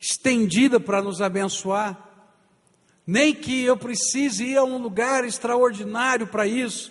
[0.00, 2.26] estendida para nos abençoar,
[3.06, 6.90] nem que eu precise ir a um lugar extraordinário para isso,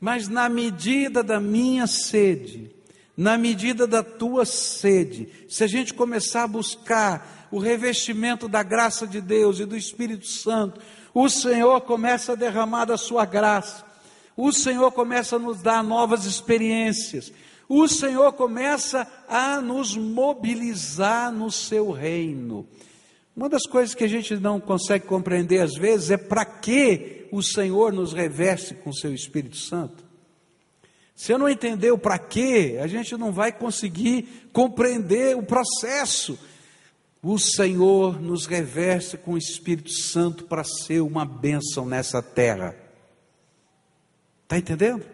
[0.00, 2.70] mas na medida da minha sede,
[3.16, 9.06] na medida da tua sede, se a gente começar a buscar o revestimento da graça
[9.06, 10.80] de Deus e do Espírito Santo,
[11.12, 13.84] o Senhor começa a derramar da sua graça,
[14.34, 17.30] o Senhor começa a nos dar novas experiências,
[17.68, 22.66] o Senhor começa a nos mobilizar no seu reino.
[23.36, 27.42] Uma das coisas que a gente não consegue compreender às vezes é para que o
[27.42, 30.04] Senhor nos reveste com seu Espírito Santo.
[31.14, 36.38] Se eu não entender o para quê, a gente não vai conseguir compreender o processo.
[37.22, 42.74] O Senhor nos reveste com o Espírito Santo para ser uma bênção nessa terra.
[44.44, 45.04] Está entendendo?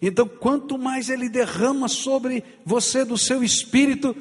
[0.00, 4.16] Então, quanto mais Ele derrama sobre você do seu espírito,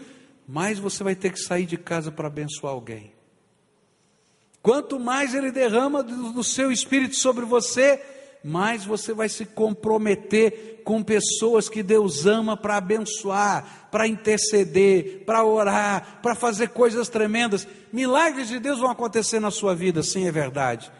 [0.45, 3.13] mais você vai ter que sair de casa para abençoar alguém.
[4.61, 8.01] Quanto mais Ele derrama do seu espírito sobre você,
[8.43, 15.43] mais você vai se comprometer com pessoas que Deus ama para abençoar, para interceder, para
[15.43, 17.67] orar, para fazer coisas tremendas.
[17.91, 20.91] Milagres de Deus vão acontecer na sua vida, sim, é verdade.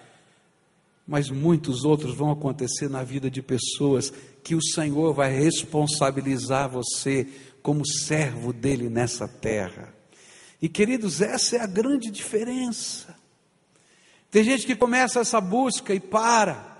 [1.07, 7.27] Mas muitos outros vão acontecer na vida de pessoas que o Senhor vai responsabilizar você
[7.63, 9.93] como servo dele nessa terra.
[10.61, 13.18] E queridos, essa é a grande diferença.
[14.31, 16.77] Tem gente que começa essa busca e para,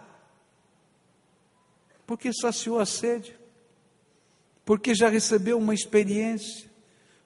[2.06, 3.36] porque saciou a sede,
[4.64, 6.70] porque já recebeu uma experiência,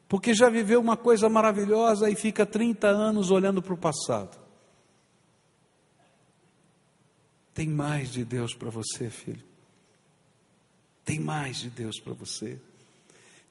[0.08, 4.42] porque já viveu uma coisa maravilhosa e fica 30 anos olhando para o passado.
[7.54, 9.44] Tem mais de Deus para você, filho.
[11.04, 12.60] Tem mais de Deus para você.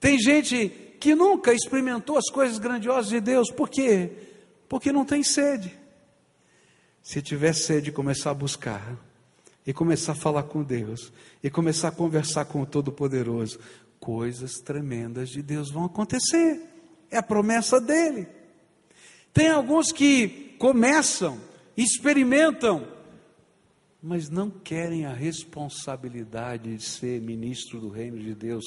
[0.00, 4.10] Tem gente que nunca experimentou as coisas grandiosas de Deus, por quê?
[4.68, 5.81] Porque não tem sede.
[7.02, 8.96] Se tiver sede, começar a buscar,
[9.66, 11.12] e começar a falar com Deus,
[11.42, 13.58] e começar a conversar com o Todo-Poderoso,
[13.98, 16.60] coisas tremendas de Deus vão acontecer.
[17.10, 18.26] É a promessa dele.
[19.32, 21.40] Tem alguns que começam,
[21.76, 22.86] experimentam,
[24.02, 28.64] mas não querem a responsabilidade de ser ministro do reino de Deus.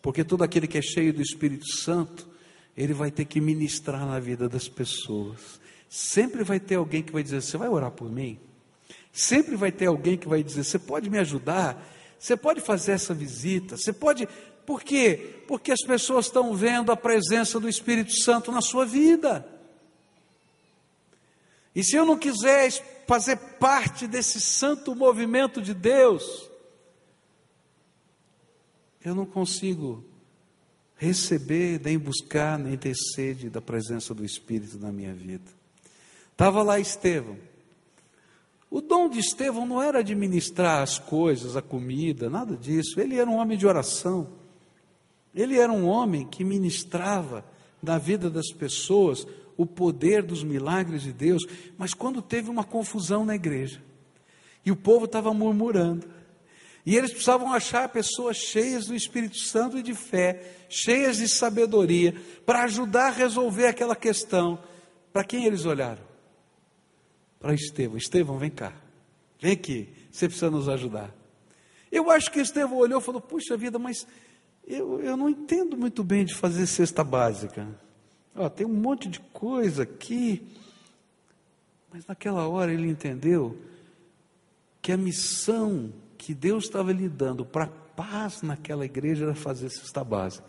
[0.00, 2.26] Porque todo aquele que é cheio do Espírito Santo,
[2.74, 5.59] ele vai ter que ministrar na vida das pessoas.
[5.90, 8.38] Sempre vai ter alguém que vai dizer: Você vai orar por mim?
[9.12, 11.84] Sempre vai ter alguém que vai dizer: Você pode me ajudar?
[12.16, 13.76] Você pode fazer essa visita?
[13.76, 14.28] Você pode.
[14.64, 15.42] Por quê?
[15.48, 19.44] Porque as pessoas estão vendo a presença do Espírito Santo na sua vida.
[21.74, 22.70] E se eu não quiser
[23.04, 26.48] fazer parte desse santo movimento de Deus,
[29.04, 30.04] eu não consigo
[30.94, 35.59] receber, nem buscar, nem ter sede da presença do Espírito na minha vida.
[36.40, 37.36] Estava lá Estevão.
[38.70, 42.98] O dom de Estevão não era administrar as coisas, a comida, nada disso.
[42.98, 44.26] Ele era um homem de oração.
[45.34, 47.44] Ele era um homem que ministrava
[47.82, 51.44] na vida das pessoas o poder dos milagres de Deus,
[51.76, 53.82] mas quando teve uma confusão na igreja,
[54.64, 56.08] e o povo estava murmurando,
[56.86, 62.14] e eles precisavam achar pessoas cheias do Espírito Santo e de fé, cheias de sabedoria,
[62.46, 64.58] para ajudar a resolver aquela questão.
[65.12, 66.09] Para quem eles olharam?
[67.40, 68.72] Para Estevão: Estevão, vem cá,
[69.40, 71.12] vem aqui, você precisa nos ajudar.
[71.90, 74.06] Eu acho que Estevão olhou e falou: Puxa vida, mas
[74.64, 77.66] eu, eu não entendo muito bem de fazer cesta básica.
[78.36, 80.46] Ó, tem um monte de coisa aqui.
[81.92, 83.58] Mas naquela hora ele entendeu
[84.80, 90.04] que a missão que Deus estava lhe dando para paz naquela igreja era fazer cesta
[90.04, 90.48] básica.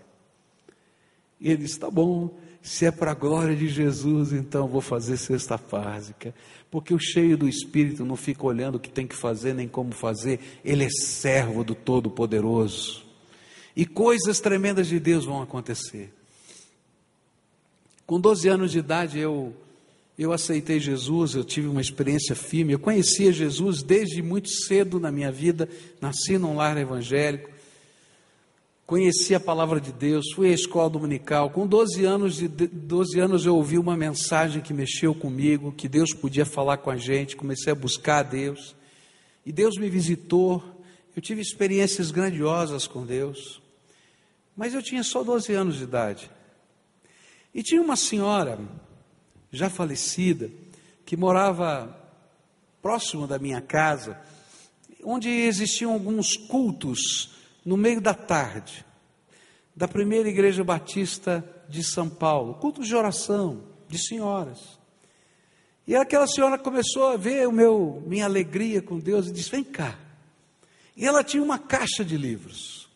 [1.40, 5.18] E ele disse: tá bom, se é para a glória de Jesus, então vou fazer
[5.18, 6.34] cesta básica.
[6.70, 9.92] Porque o cheio do Espírito não fica olhando o que tem que fazer nem como
[9.92, 13.04] fazer, ele é servo do Todo-Poderoso.
[13.76, 16.14] E coisas tremendas de Deus vão acontecer.
[18.06, 19.56] Com 12 anos de idade eu
[20.18, 25.12] eu aceitei Jesus, eu tive uma experiência firme, eu conhecia Jesus desde muito cedo na
[25.12, 25.68] minha vida,
[26.00, 27.50] nasci num lar evangélico.
[28.92, 31.50] Conheci a palavra de Deus, fui à escola dominical.
[31.50, 36.14] Com 12 anos, de 12 anos eu ouvi uma mensagem que mexeu comigo, que Deus
[36.14, 37.38] podia falar com a gente.
[37.38, 38.76] Comecei a buscar a Deus.
[39.46, 40.62] E Deus me visitou.
[41.16, 43.62] Eu tive experiências grandiosas com Deus.
[44.58, 46.30] Mas eu tinha só 12 anos de idade.
[47.56, 48.60] E tinha uma senhora,
[49.54, 50.52] já falecida,
[51.06, 51.98] que morava
[52.82, 54.20] próximo da minha casa,
[55.02, 58.86] onde existiam alguns cultos no meio da tarde,
[59.76, 64.80] da primeira igreja batista de São Paulo, culto de oração de senhoras.
[65.88, 69.64] E aquela senhora começou a ver o meu minha alegria com Deus e disse: "Vem
[69.64, 69.98] cá".
[70.96, 72.90] E ela tinha uma caixa de livros.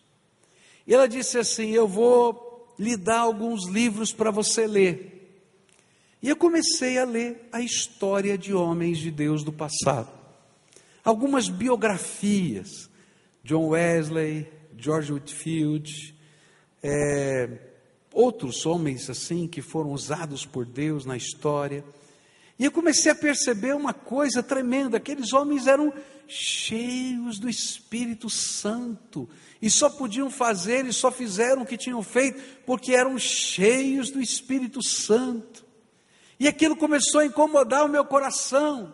[0.85, 5.15] E ela disse assim: "Eu vou lhe dar alguns livros para você ler".
[6.21, 10.09] E eu comecei a ler a história de homens de Deus do passado.
[11.03, 12.89] Algumas biografias,
[13.43, 14.47] John Wesley,
[14.77, 16.15] George Whitfield,
[16.83, 17.49] é,
[18.13, 21.83] outros homens assim que foram usados por Deus na história.
[22.57, 25.93] E eu comecei a perceber uma coisa tremenda: aqueles homens eram
[26.27, 29.29] cheios do Espírito Santo
[29.61, 34.21] e só podiam fazer e só fizeram o que tinham feito porque eram cheios do
[34.21, 35.65] Espírito Santo.
[36.39, 38.93] E aquilo começou a incomodar o meu coração.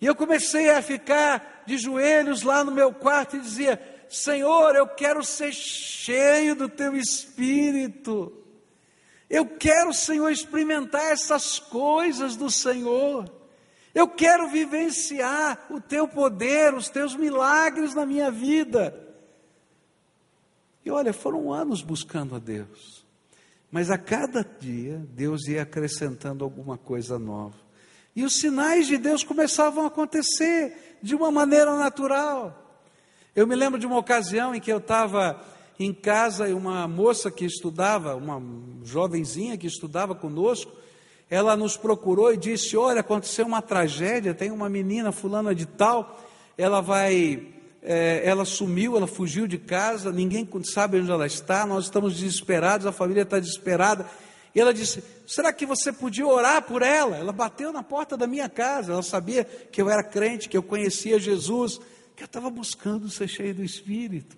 [0.00, 3.80] E eu comecei a ficar de joelhos lá no meu quarto e dizia:
[4.12, 8.30] Senhor, eu quero ser cheio do teu espírito.
[9.28, 13.24] Eu quero, Senhor, experimentar essas coisas do Senhor.
[13.94, 18.94] Eu quero vivenciar o teu poder, os teus milagres na minha vida.
[20.84, 23.06] E olha, foram anos buscando a Deus.
[23.70, 27.56] Mas a cada dia, Deus ia acrescentando alguma coisa nova.
[28.14, 32.61] E os sinais de Deus começavam a acontecer de uma maneira natural.
[33.34, 35.40] Eu me lembro de uma ocasião em que eu estava
[35.80, 38.42] em casa e uma moça que estudava, uma
[38.84, 40.70] jovenzinha que estudava conosco,
[41.30, 46.22] ela nos procurou e disse: Olha, aconteceu uma tragédia, tem uma menina fulana de tal,
[46.58, 47.48] ela vai,
[47.82, 52.86] é, ela sumiu, ela fugiu de casa, ninguém sabe onde ela está, nós estamos desesperados,
[52.86, 54.06] a família está desesperada.
[54.54, 57.16] E ela disse: Será que você podia orar por ela?
[57.16, 60.62] Ela bateu na porta da minha casa, ela sabia que eu era crente, que eu
[60.62, 61.80] conhecia Jesus
[62.22, 64.36] eu estava buscando ser cheio do Espírito.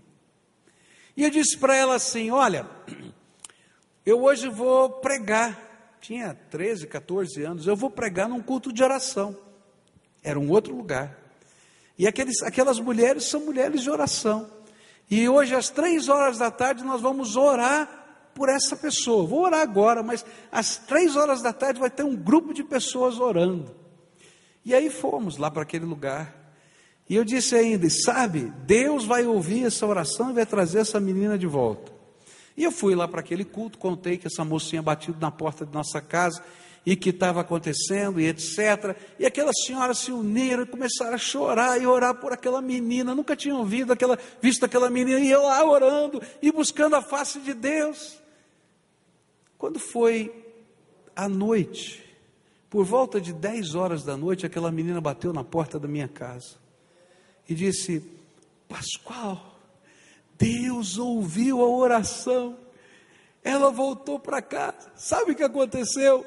[1.17, 2.67] E eu disse para ela assim: Olha,
[4.05, 5.97] eu hoje vou pregar.
[6.01, 7.67] Tinha 13, 14 anos.
[7.67, 9.37] Eu vou pregar num culto de oração.
[10.23, 11.19] Era um outro lugar.
[11.99, 14.51] E aqueles, aquelas mulheres são mulheres de oração.
[15.11, 19.27] E hoje, às três horas da tarde, nós vamos orar por essa pessoa.
[19.27, 23.19] Vou orar agora, mas às três horas da tarde vai ter um grupo de pessoas
[23.19, 23.75] orando.
[24.65, 26.44] E aí fomos lá para aquele lugar.
[27.09, 31.37] E eu disse ainda: sabe, Deus vai ouvir essa oração e vai trazer essa menina
[31.39, 31.93] de volta.
[32.57, 35.73] E eu fui lá para aquele culto, contei que essa mocinha batido na porta de
[35.73, 36.43] nossa casa
[36.87, 38.97] e que estava acontecendo e etc.
[39.19, 43.15] E aquelas senhoras se uniram e começaram a chorar e orar por aquela menina.
[43.15, 47.41] Nunca tinham ouvido aquela, visto aquela menina e eu lá orando e buscando a face
[47.41, 48.21] de Deus.
[49.59, 50.33] Quando foi
[51.17, 52.05] à noite,
[52.71, 56.64] por volta de 10 horas da noite, aquela menina bateu na porta da minha casa
[57.49, 58.03] e disse:
[58.69, 59.59] Pascoal,
[60.39, 62.57] Deus ouviu a oração.
[63.43, 64.91] Ela voltou para casa.
[64.97, 66.27] Sabe o que aconteceu?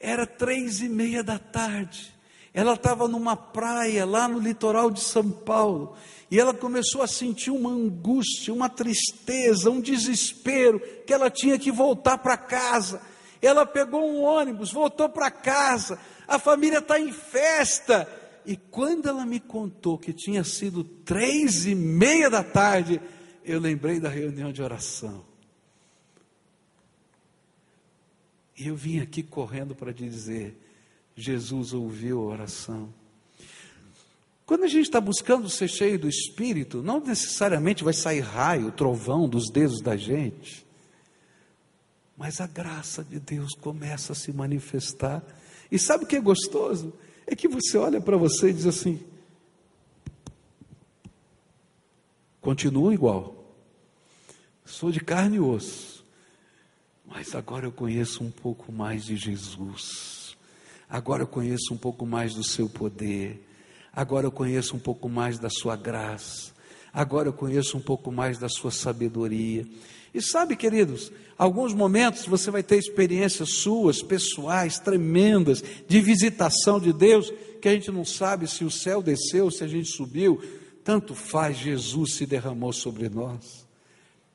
[0.00, 2.14] Era três e meia da tarde.
[2.52, 5.96] Ela estava numa praia lá no litoral de São Paulo.
[6.30, 11.70] E ela começou a sentir uma angústia, uma tristeza, um desespero, que ela tinha que
[11.70, 13.00] voltar para casa.
[13.40, 15.98] Ela pegou um ônibus, voltou para casa.
[16.26, 18.08] A família está em festa.
[18.48, 22.98] E quando ela me contou que tinha sido três e meia da tarde,
[23.44, 25.22] eu lembrei da reunião de oração.
[28.56, 30.58] E eu vim aqui correndo para dizer:
[31.14, 32.88] Jesus ouviu a oração.
[34.46, 39.28] Quando a gente está buscando ser cheio do Espírito, não necessariamente vai sair raio, trovão
[39.28, 40.66] dos dedos da gente,
[42.16, 45.22] mas a graça de Deus começa a se manifestar.
[45.70, 46.94] E sabe o que é gostoso?
[47.30, 49.00] É que você olha para você e diz assim:
[52.40, 53.54] continuo igual,
[54.64, 56.04] sou de carne e osso,
[57.04, 60.36] mas agora eu conheço um pouco mais de Jesus,
[60.88, 63.46] agora eu conheço um pouco mais do seu poder,
[63.92, 66.54] agora eu conheço um pouco mais da sua graça,
[66.98, 69.64] agora eu conheço um pouco mais da sua sabedoria.
[70.12, 76.92] E sabe, queridos, alguns momentos você vai ter experiências suas, pessoais, tremendas, de visitação de
[76.92, 77.32] Deus,
[77.62, 80.42] que a gente não sabe se o céu desceu, se a gente subiu,
[80.82, 83.64] tanto faz, Jesus se derramou sobre nós.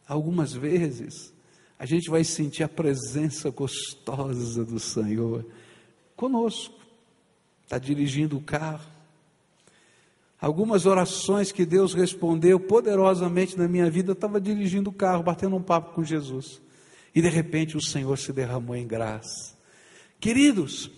[0.07, 1.33] algumas vezes,
[1.77, 5.45] a gente vai sentir a presença gostosa do Senhor
[6.15, 6.79] conosco.
[7.65, 8.92] Está dirigindo o carro.
[10.43, 15.55] Algumas orações que Deus respondeu poderosamente na minha vida, eu estava dirigindo o carro, batendo
[15.55, 16.61] um papo com Jesus.
[17.15, 19.55] E de repente o Senhor se derramou em graça.
[20.19, 20.91] Queridos,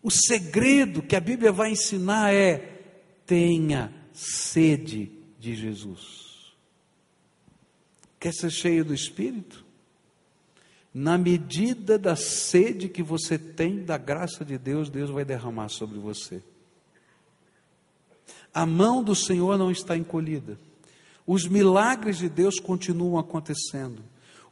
[0.00, 2.84] o segredo que a Bíblia vai ensinar é:
[3.26, 6.54] tenha sede de Jesus.
[8.20, 9.64] Quer ser cheio do Espírito?
[10.94, 15.98] Na medida da sede que você tem da graça de Deus, Deus vai derramar sobre
[15.98, 16.40] você.
[18.54, 20.56] A mão do Senhor não está encolhida.
[21.26, 24.02] Os milagres de Deus continuam acontecendo.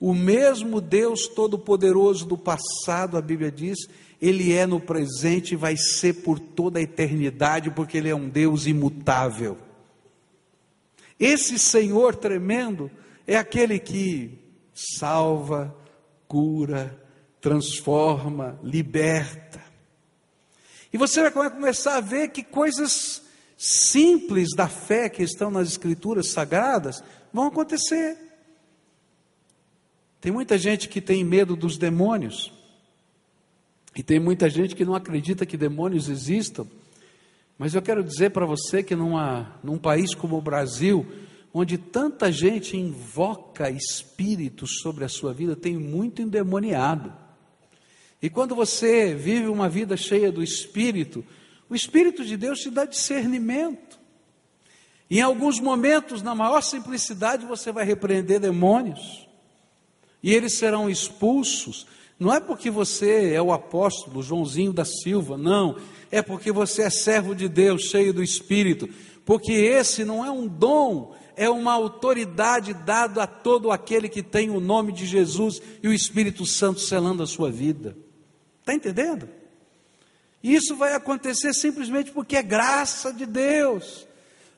[0.00, 3.78] O mesmo Deus Todo-Poderoso do passado, a Bíblia diz,
[4.20, 8.28] Ele é no presente e vai ser por toda a eternidade, porque Ele é um
[8.28, 9.56] Deus imutável.
[11.20, 12.90] Esse Senhor tremendo
[13.28, 14.36] é aquele que
[14.74, 15.72] salva,
[16.26, 17.00] cura,
[17.40, 19.62] transforma, liberta.
[20.92, 23.21] E você vai começar a ver que coisas
[23.62, 27.00] simples da fé que estão nas Escrituras sagradas
[27.32, 28.18] vão acontecer.
[30.20, 32.52] Tem muita gente que tem medo dos demônios,
[33.94, 36.66] e tem muita gente que não acredita que demônios existam.
[37.58, 41.06] Mas eu quero dizer para você que numa, num país como o Brasil,
[41.52, 47.12] onde tanta gente invoca espíritos sobre a sua vida, tem muito endemoniado.
[48.20, 51.24] E quando você vive uma vida cheia do Espírito,
[51.72, 53.98] o Espírito de Deus te dá discernimento.
[55.10, 59.26] em alguns momentos, na maior simplicidade, você vai repreender demônios
[60.22, 61.86] e eles serão expulsos.
[62.18, 65.78] Não é porque você é o apóstolo Joãozinho da Silva, não.
[66.10, 68.86] É porque você é servo de Deus, cheio do Espírito.
[69.24, 74.50] Porque esse não é um dom, é uma autoridade dada a todo aquele que tem
[74.50, 77.96] o nome de Jesus e o Espírito Santo selando a sua vida.
[78.60, 79.26] Está entendendo?
[80.42, 84.06] Isso vai acontecer simplesmente porque é graça de Deus,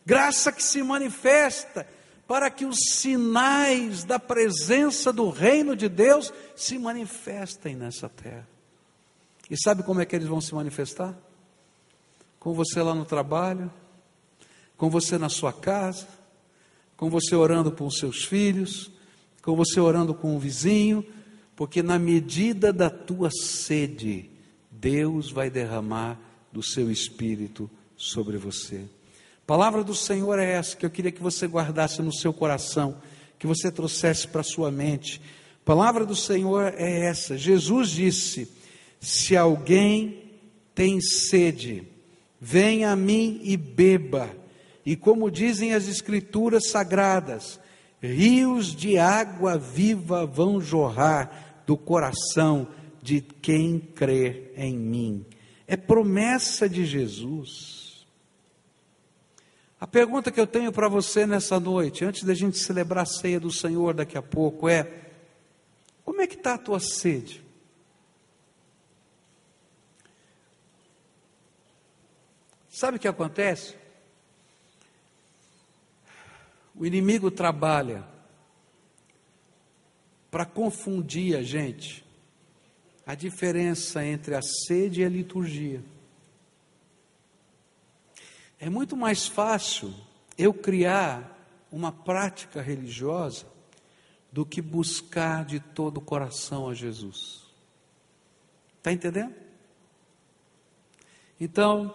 [0.05, 1.87] graça que se manifesta
[2.27, 8.49] para que os sinais da presença do reino de Deus se manifestem nessa terra.
[9.51, 11.15] E sabe como é que eles vão se manifestar?
[12.41, 13.71] Com você lá no trabalho,
[14.77, 16.09] com você na sua casa,
[16.97, 18.91] com você orando com os seus filhos,
[19.43, 21.05] com você orando com o vizinho,
[21.55, 24.31] porque na medida da tua sede,
[24.85, 26.21] Deus vai derramar
[26.53, 28.83] do seu espírito sobre você.
[29.47, 32.99] Palavra do Senhor é essa que eu queria que você guardasse no seu coração,
[33.39, 35.23] que você trouxesse para a sua mente.
[35.65, 37.39] Palavra do Senhor é essa.
[37.39, 38.47] Jesus disse:
[39.01, 40.33] Se alguém
[40.75, 41.89] tem sede,
[42.39, 44.29] venha a mim e beba.
[44.85, 47.59] E como dizem as Escrituras sagradas,
[48.03, 52.69] rios de água viva vão jorrar do coração
[53.05, 55.27] de quem crê em mim.
[55.67, 58.07] É promessa de Jesus.
[59.79, 63.39] A pergunta que eu tenho para você nessa noite, antes da gente celebrar a ceia
[63.39, 65.11] do Senhor daqui a pouco, é:
[66.03, 67.45] como é que está a tua sede?
[72.71, 73.77] Sabe o que acontece?
[76.75, 78.03] O inimigo trabalha
[80.31, 82.04] para confundir a gente,
[83.07, 85.83] a diferença entre a sede e a liturgia.
[88.59, 89.95] É muito mais fácil
[90.39, 91.31] eu criar
[91.71, 93.47] uma prática religiosa
[94.33, 97.45] do que buscar de todo o coração a Jesus.
[98.79, 99.35] Está entendendo?
[101.41, 101.95] Então,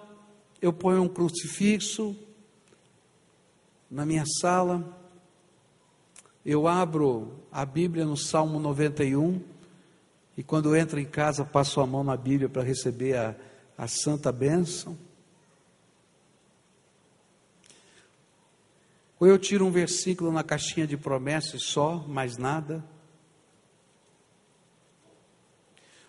[0.62, 2.16] eu ponho um crucifixo
[3.90, 4.98] na minha sala,
[6.46, 9.42] eu abro a Bíblia no Salmo 91,
[10.40, 13.36] e quando eu entro em casa, passo a mão na Bíblia para receber a,
[13.78, 14.98] a santa bênção.
[19.20, 22.82] Ou eu tiro um versículo na caixinha de promessas só, mais nada.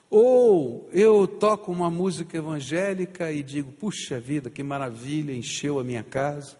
[0.08, 6.04] Ou eu toco uma música evangélica e digo, puxa vida, que maravilha, encheu a minha
[6.04, 6.56] casa.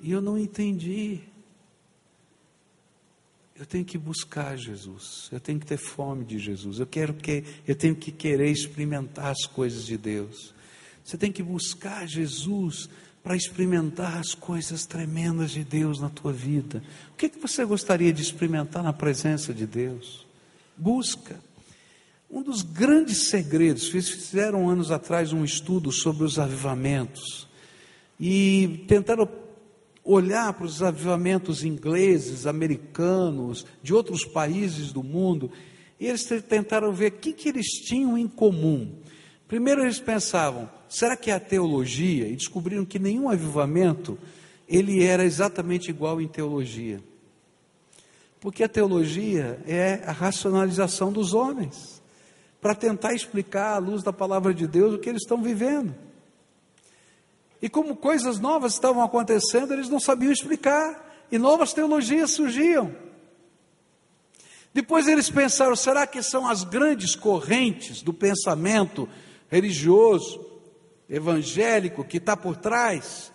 [0.00, 1.22] E eu não entendi.
[3.56, 7.44] Eu tenho que buscar Jesus, eu tenho que ter fome de Jesus, eu quero que
[7.66, 10.52] eu tenho que querer experimentar as coisas de Deus.
[11.04, 12.88] Você tem que buscar Jesus
[13.22, 16.82] para experimentar as coisas tremendas de Deus na tua vida.
[17.12, 20.26] O que, que você gostaria de experimentar na presença de Deus?
[20.76, 21.38] Busca.
[22.28, 27.46] Um dos grandes segredos, fizeram anos atrás um estudo sobre os avivamentos
[28.18, 29.26] e tentaram
[30.04, 35.50] olhar para os avivamentos ingleses, americanos, de outros países do mundo,
[35.98, 38.92] e eles tentaram ver o que, que eles tinham em comum.
[39.48, 42.28] Primeiro eles pensavam, será que é a teologia?
[42.28, 44.18] E descobriram que nenhum avivamento
[44.68, 47.00] ele era exatamente igual em teologia.
[48.40, 52.02] Porque a teologia é a racionalização dos homens,
[52.60, 55.94] para tentar explicar à luz da palavra de Deus o que eles estão vivendo.
[57.64, 62.94] E como coisas novas estavam acontecendo, eles não sabiam explicar, e novas teologias surgiam.
[64.74, 69.08] Depois eles pensaram: será que são as grandes correntes do pensamento
[69.48, 70.44] religioso,
[71.08, 73.32] evangélico que está por trás?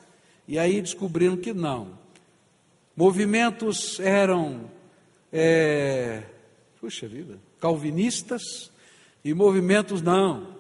[0.48, 1.98] E aí descobriram que não.
[2.96, 4.70] Movimentos eram,
[5.34, 6.22] é,
[6.80, 8.72] puxa vida, calvinistas
[9.26, 10.59] e movimentos não.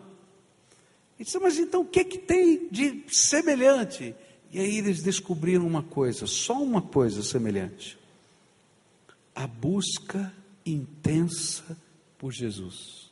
[1.20, 4.16] E disse, mas então o que, que tem de semelhante?
[4.52, 8.00] E aí eles descobriram uma coisa, só uma coisa semelhante:
[9.36, 10.34] a busca
[10.66, 11.78] intensa
[12.18, 13.12] por Jesus.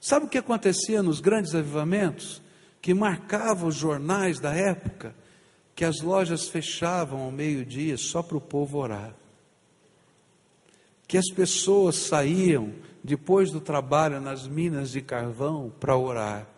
[0.00, 2.40] Sabe o que acontecia nos grandes avivamentos?
[2.80, 5.12] Que marcava os jornais da época,
[5.74, 9.12] que as lojas fechavam ao meio-dia só para o povo orar.
[11.08, 16.57] Que as pessoas saíam depois do trabalho nas minas de carvão para orar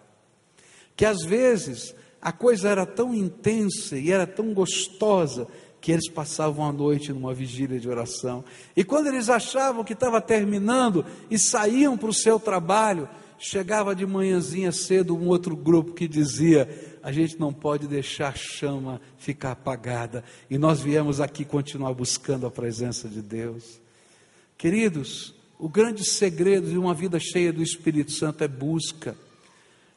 [1.00, 5.48] que às vezes a coisa era tão intensa e era tão gostosa
[5.80, 8.44] que eles passavam a noite numa vigília de oração.
[8.76, 14.04] E quando eles achavam que estava terminando e saíam para o seu trabalho, chegava de
[14.04, 16.68] manhãzinha cedo um outro grupo que dizia:
[17.02, 22.46] a gente não pode deixar a chama ficar apagada, e nós viemos aqui continuar buscando
[22.46, 23.80] a presença de Deus.
[24.58, 29.16] Queridos, o grande segredo de uma vida cheia do Espírito Santo é busca.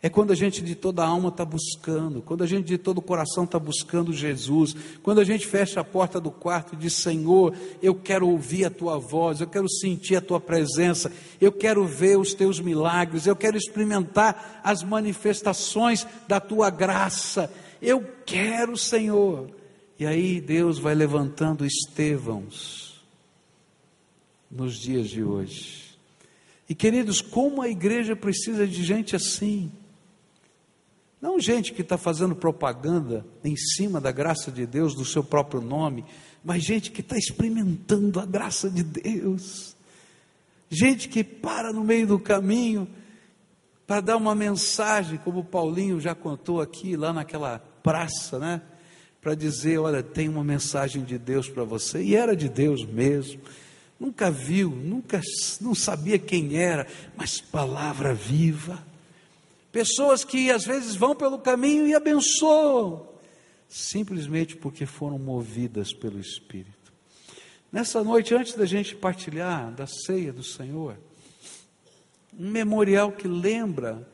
[0.05, 2.97] É quando a gente de toda a alma está buscando, quando a gente de todo
[2.97, 6.91] o coração está buscando Jesus, quando a gente fecha a porta do quarto e diz:
[6.95, 11.85] Senhor, eu quero ouvir a tua voz, eu quero sentir a tua presença, eu quero
[11.85, 17.49] ver os teus milagres, eu quero experimentar as manifestações da tua graça,
[17.81, 19.49] eu quero, Senhor.
[19.97, 23.01] E aí Deus vai levantando Estevãos
[24.51, 25.95] nos dias de hoje.
[26.67, 29.71] E queridos, como a igreja precisa de gente assim.
[31.23, 35.61] Não gente que está fazendo propaganda em cima da graça de Deus, do seu próprio
[35.61, 36.03] nome,
[36.43, 39.73] mas gente que está experimentando a graça de Deus.
[40.69, 42.89] Gente que para no meio do caminho
[43.87, 48.61] para dar uma mensagem, como o Paulinho já contou aqui, lá naquela praça, né?
[49.21, 52.03] Para dizer: olha, tem uma mensagem de Deus para você.
[52.03, 53.39] E era de Deus mesmo.
[53.97, 55.21] Nunca viu, nunca
[55.61, 58.91] não sabia quem era, mas palavra viva
[59.73, 63.09] Pessoas que às vezes vão pelo caminho e abençoam,
[63.67, 66.93] simplesmente porque foram movidas pelo Espírito.
[67.71, 70.95] Nessa noite, antes da gente partilhar da ceia do Senhor,
[72.37, 74.07] um memorial que lembra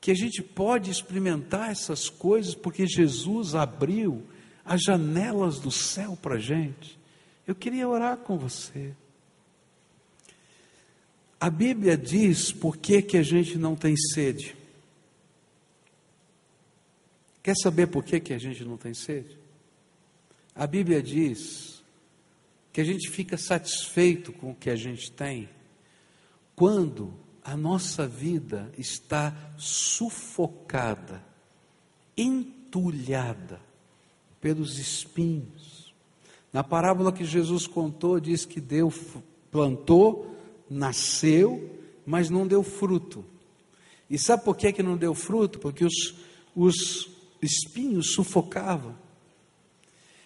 [0.00, 4.22] que a gente pode experimentar essas coisas porque Jesus abriu
[4.64, 6.96] as janelas do céu para a gente.
[7.48, 8.94] Eu queria orar com você.
[11.40, 14.59] A Bíblia diz por que, que a gente não tem sede.
[17.42, 19.38] Quer saber por que, que a gente não tem sede?
[20.54, 21.82] A Bíblia diz
[22.72, 25.48] que a gente fica satisfeito com o que a gente tem
[26.54, 31.24] quando a nossa vida está sufocada,
[32.16, 33.60] entulhada
[34.40, 35.94] pelos espinhos.
[36.52, 39.00] Na parábola que Jesus contou, diz que Deus
[39.50, 40.36] plantou,
[40.68, 43.24] nasceu, mas não deu fruto.
[44.08, 45.58] E sabe por que, que não deu fruto?
[45.58, 46.14] Porque os,
[46.54, 47.08] os
[47.42, 48.94] espinhos sufocavam.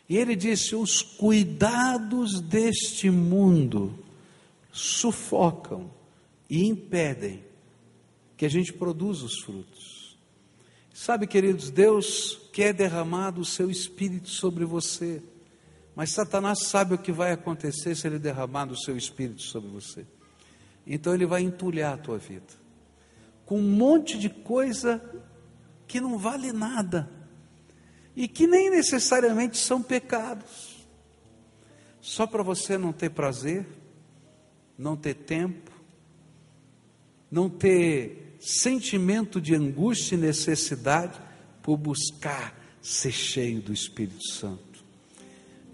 [0.08, 3.98] E ele disse: os cuidados deste mundo
[4.72, 5.90] sufocam
[6.48, 7.42] e impedem
[8.36, 10.16] que a gente produza os frutos.
[10.92, 15.22] Sabe, queridos, Deus quer derramar do seu espírito sobre você,
[15.94, 20.06] mas Satanás sabe o que vai acontecer se ele derramar do seu espírito sobre você.
[20.86, 22.64] Então ele vai entulhar a tua vida
[23.46, 25.02] com um monte de coisa
[25.86, 27.10] que não vale nada
[28.16, 30.86] e que nem necessariamente são pecados.
[32.00, 33.66] Só para você não ter prazer,
[34.78, 35.72] não ter tempo,
[37.30, 41.18] não ter sentimento de angústia e necessidade
[41.62, 44.84] por buscar ser cheio do Espírito Santo.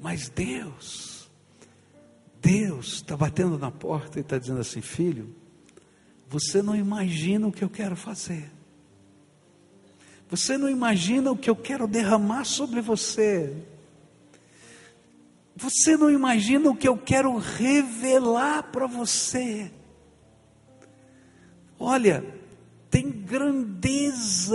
[0.01, 1.29] Mas Deus,
[2.41, 5.35] Deus está batendo na porta e está dizendo assim: filho,
[6.29, 8.51] você não imagina o que eu quero fazer.
[10.31, 13.53] Você não imagina o que eu quero derramar sobre você.
[15.57, 19.73] Você não imagina o que eu quero revelar para você.
[21.79, 22.25] Olha,
[22.89, 24.51] tem grandezas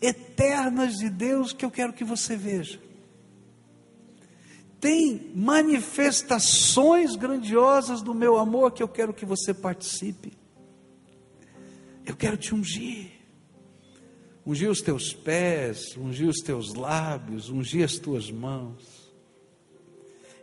[0.00, 2.80] eternas de Deus que eu quero que você veja.
[4.80, 10.32] Tem manifestações grandiosas do meu amor que eu quero que você participe.
[12.06, 13.15] Eu quero te ungir.
[14.46, 19.12] Ungir os teus pés, ungir os teus lábios, ungir as tuas mãos.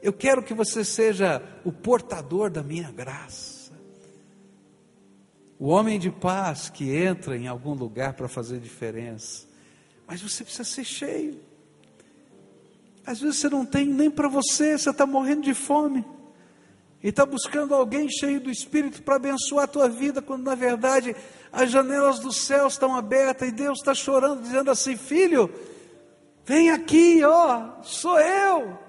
[0.02, 3.72] Eu quero que você seja o portador da minha graça.
[5.58, 9.48] O homem de paz que entra em algum lugar para fazer diferença.
[10.06, 11.40] Mas você precisa ser cheio.
[13.06, 16.04] Às vezes você não tem nem para você, você está morrendo de fome.
[17.04, 21.14] E está buscando alguém cheio do Espírito para abençoar a tua vida, quando na verdade
[21.52, 25.54] as janelas do céu estão abertas e Deus está chorando, dizendo assim: Filho,
[26.46, 28.80] vem aqui, ó, sou eu.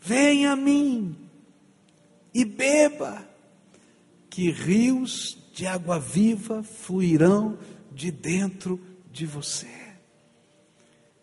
[0.00, 1.16] Vem a mim
[2.34, 3.26] e beba,
[4.28, 7.58] que rios de água viva fluirão
[7.92, 8.80] de dentro
[9.10, 9.66] de você.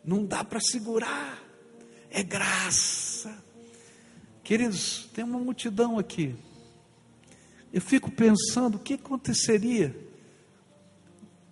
[0.03, 1.43] Não dá para segurar
[2.13, 3.42] é graça.
[4.43, 6.35] Queridos, tem uma multidão aqui.
[7.71, 9.95] Eu fico pensando o que aconteceria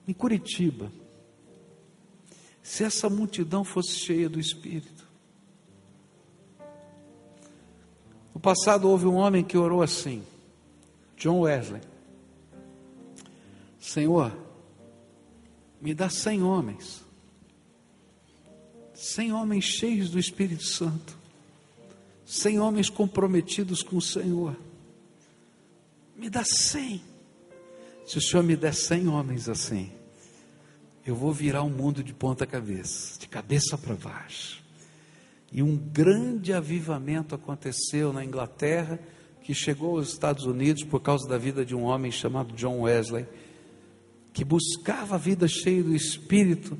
[0.08, 0.92] em Curitiba
[2.62, 5.08] se essa multidão fosse cheia do Espírito.
[8.34, 10.24] No passado houve um homem que orou assim,
[11.18, 11.82] John Wesley:
[13.80, 14.32] Senhor,
[15.82, 17.02] me dá cem homens
[19.02, 21.18] sem homens cheios do Espírito Santo,
[22.32, 24.56] sem homens comprometidos com o Senhor.
[26.16, 27.02] Me dá cem.
[28.08, 29.92] Se o Senhor me der cem homens assim,
[31.06, 34.64] eu vou virar o um mundo de ponta cabeça, de cabeça para baixo.
[35.52, 38.98] E um grande avivamento aconteceu na Inglaterra,
[39.42, 43.26] que chegou aos Estados Unidos por causa da vida de um homem chamado John Wesley,
[44.32, 46.78] que buscava a vida cheia do Espírito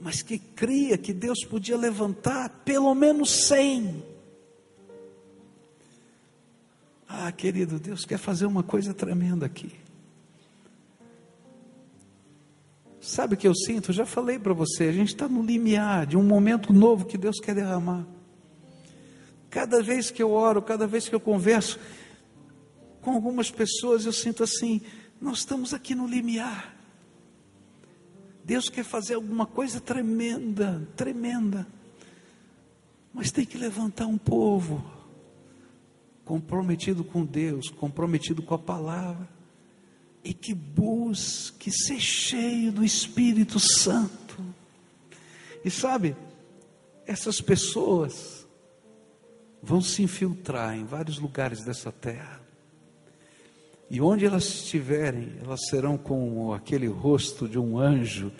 [0.00, 4.02] mas que cria que Deus podia levantar pelo menos cem.
[7.20, 9.72] Ah, querido, Deus quer fazer uma coisa tremenda aqui.
[13.00, 13.90] Sabe o que eu sinto?
[13.90, 17.18] Eu já falei para você, a gente está no limiar de um momento novo que
[17.18, 18.06] Deus quer derramar.
[19.50, 21.80] Cada vez que eu oro, cada vez que eu converso
[23.02, 24.80] com algumas pessoas, eu sinto assim:
[25.20, 26.72] nós estamos aqui no limiar.
[28.44, 31.66] Deus quer fazer alguma coisa tremenda, tremenda.
[33.12, 34.97] Mas tem que levantar um povo
[36.28, 39.26] comprometido com Deus, comprometido com a palavra,
[40.22, 44.44] e que busque ser cheio do Espírito Santo.
[45.64, 46.14] E sabe,
[47.06, 48.46] essas pessoas
[49.62, 52.42] vão se infiltrar em vários lugares dessa terra.
[53.88, 58.30] E onde elas estiverem, elas serão com aquele rosto de um anjo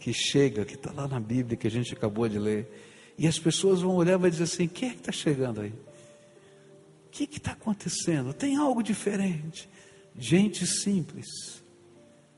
[0.00, 2.68] que chega, que está lá na Bíblia, que a gente acabou de ler.
[3.16, 5.72] E as pessoas vão olhar e vão dizer assim: quem é que está chegando aí?
[7.16, 8.34] Que está acontecendo?
[8.34, 9.70] Tem algo diferente.
[10.18, 11.26] Gente simples,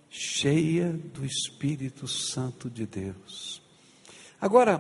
[0.09, 3.61] cheia do Espírito Santo de Deus.
[4.41, 4.79] Agora,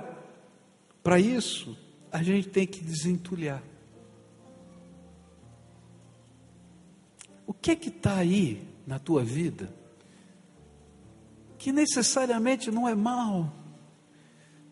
[1.02, 1.76] para isso,
[2.12, 3.60] a gente tem que desentulhar.
[7.44, 9.74] O que é que está aí na tua vida
[11.58, 13.52] que necessariamente não é mal,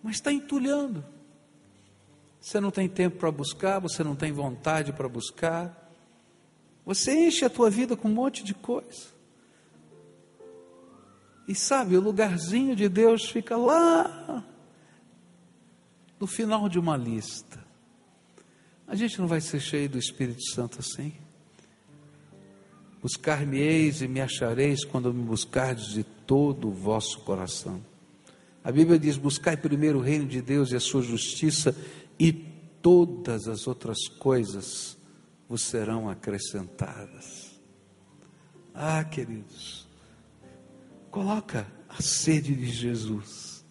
[0.05, 1.05] mas está entulhando?
[2.47, 5.91] Você não tem tempo para buscar, você não tem vontade para buscar,
[6.85, 9.09] você enche a tua vida com um monte de coisa.
[11.49, 14.45] E sabe, o lugarzinho de Deus fica lá
[16.21, 17.67] no final de uma lista.
[18.87, 21.15] A gente não vai ser cheio do Espírito Santo assim.
[23.03, 27.85] Buscar-me-eis e me achareis quando me buscardes de todo o vosso coração.
[28.63, 31.73] A Bíblia diz: buscai primeiro o reino de Deus e a sua justiça,
[32.19, 34.97] e todas as outras coisas
[35.49, 37.61] vos serão acrescentadas.
[38.75, 39.87] Ah, queridos,
[41.11, 43.65] coloca a sede de Jesus,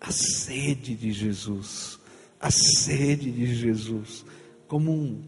[0.00, 1.98] a sede de Jesus,
[2.40, 4.24] a sede de Jesus,
[4.66, 5.22] como um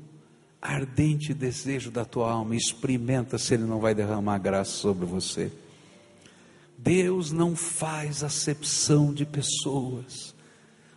[0.61, 5.53] ardente desejo da tua alma, experimenta se Ele não vai derramar graça sobre você.
[6.77, 10.35] Deus não faz acepção de pessoas.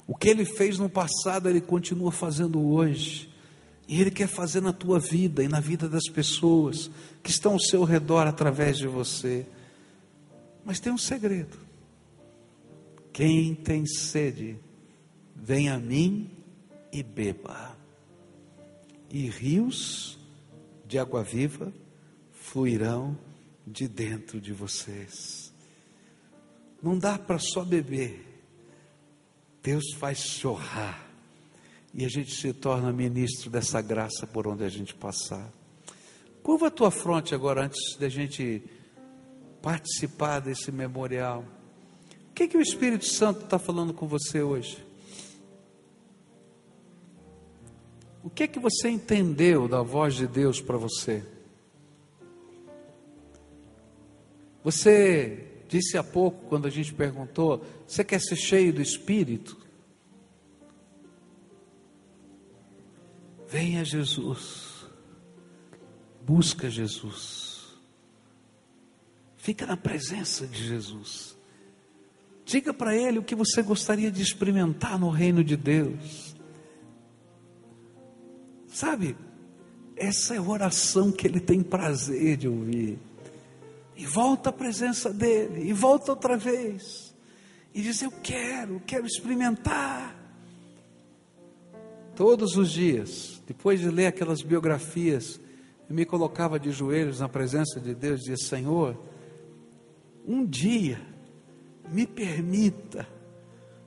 [0.08, 3.30] O que Ele fez no passado, Ele continua fazendo hoje.
[3.88, 6.90] E Ele quer fazer na tua vida e na vida das pessoas
[7.22, 9.46] que estão ao seu redor através de você.
[10.64, 11.58] Mas tem um segredo.
[13.12, 14.58] Quem tem sede,
[15.36, 16.30] vem a mim
[16.92, 17.78] e beba.
[19.10, 20.18] e rios
[20.88, 21.74] de água viva
[22.32, 23.18] fluirão
[23.68, 25.54] de dentro de vocês.
[26.82, 28.31] Não dá para só beber,
[29.62, 31.08] Deus faz chorar
[31.94, 35.52] e a gente se torna ministro dessa graça por onde a gente passar.
[36.42, 38.64] Curva a tua fronte agora antes da gente
[39.62, 41.46] participar desse memorial.
[42.30, 44.84] O que, que o Espírito Santo está falando com você hoje?
[48.24, 51.24] O que é que você entendeu da voz de Deus para você?
[54.64, 59.58] Você disse há pouco, quando a gente perguntou, você quer ser cheio do Espírito?
[63.48, 64.86] Venha Jesus,
[66.26, 67.78] busca Jesus,
[69.38, 71.38] fica na presença de Jesus,
[72.44, 76.36] diga para Ele o que você gostaria de experimentar no reino de Deus.
[78.68, 79.16] Sabe,
[79.96, 83.00] essa é a oração que Ele tem prazer de ouvir.
[83.96, 87.14] E volta à presença dEle, e volta outra vez,
[87.74, 90.16] e diz: Eu quero, quero experimentar.
[92.16, 95.40] Todos os dias, depois de ler aquelas biografias,
[95.90, 98.98] eu me colocava de joelhos na presença de Deus e dizia: Senhor,
[100.26, 101.02] um dia
[101.90, 103.08] me permita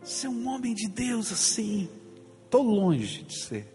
[0.02, 1.88] ser um homem de Deus assim.
[2.44, 3.66] Estou longe de ser,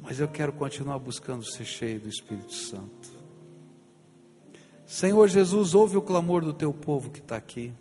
[0.00, 3.17] mas eu quero continuar buscando ser cheio do Espírito Santo.
[4.88, 7.74] Senhor Jesus, ouve o clamor do teu povo que está aqui.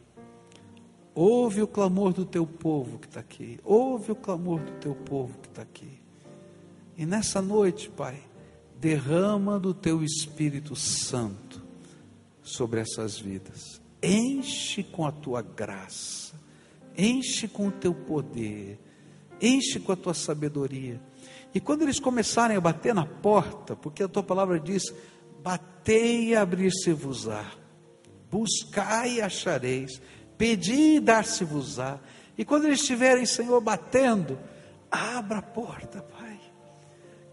[1.15, 3.57] Ouve o clamor do teu povo que está aqui.
[3.63, 6.01] Ouve o clamor do teu povo que está aqui.
[6.97, 8.19] E nessa noite, Pai,
[8.77, 11.63] derrama do teu Espírito Santo
[12.43, 13.81] sobre essas vidas.
[14.03, 16.35] Enche com a tua graça.
[16.97, 18.77] Enche com o teu poder.
[19.41, 21.01] Enche com a tua sabedoria.
[21.55, 24.93] E quando eles começarem a bater na porta, porque a tua palavra diz:
[25.47, 27.49] batei e abrir-se-vos-á,
[28.29, 30.01] buscai e achareis
[30.37, 31.99] Pedi e dar-se-vos-á.
[32.37, 34.37] E quando eles estiverem, Senhor, batendo,
[34.91, 36.39] abra a porta, Pai.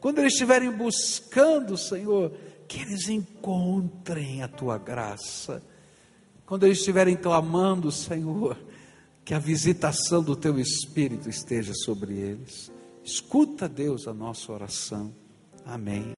[0.00, 2.32] Quando eles estiverem buscando, Senhor,
[2.66, 5.62] que eles encontrem a tua graça.
[6.46, 8.56] Quando eles estiverem clamando, Senhor,
[9.24, 12.72] que a visitação do teu Espírito esteja sobre eles.
[13.02, 15.14] Escuta, Deus, a nossa oração.
[15.64, 16.14] Amém.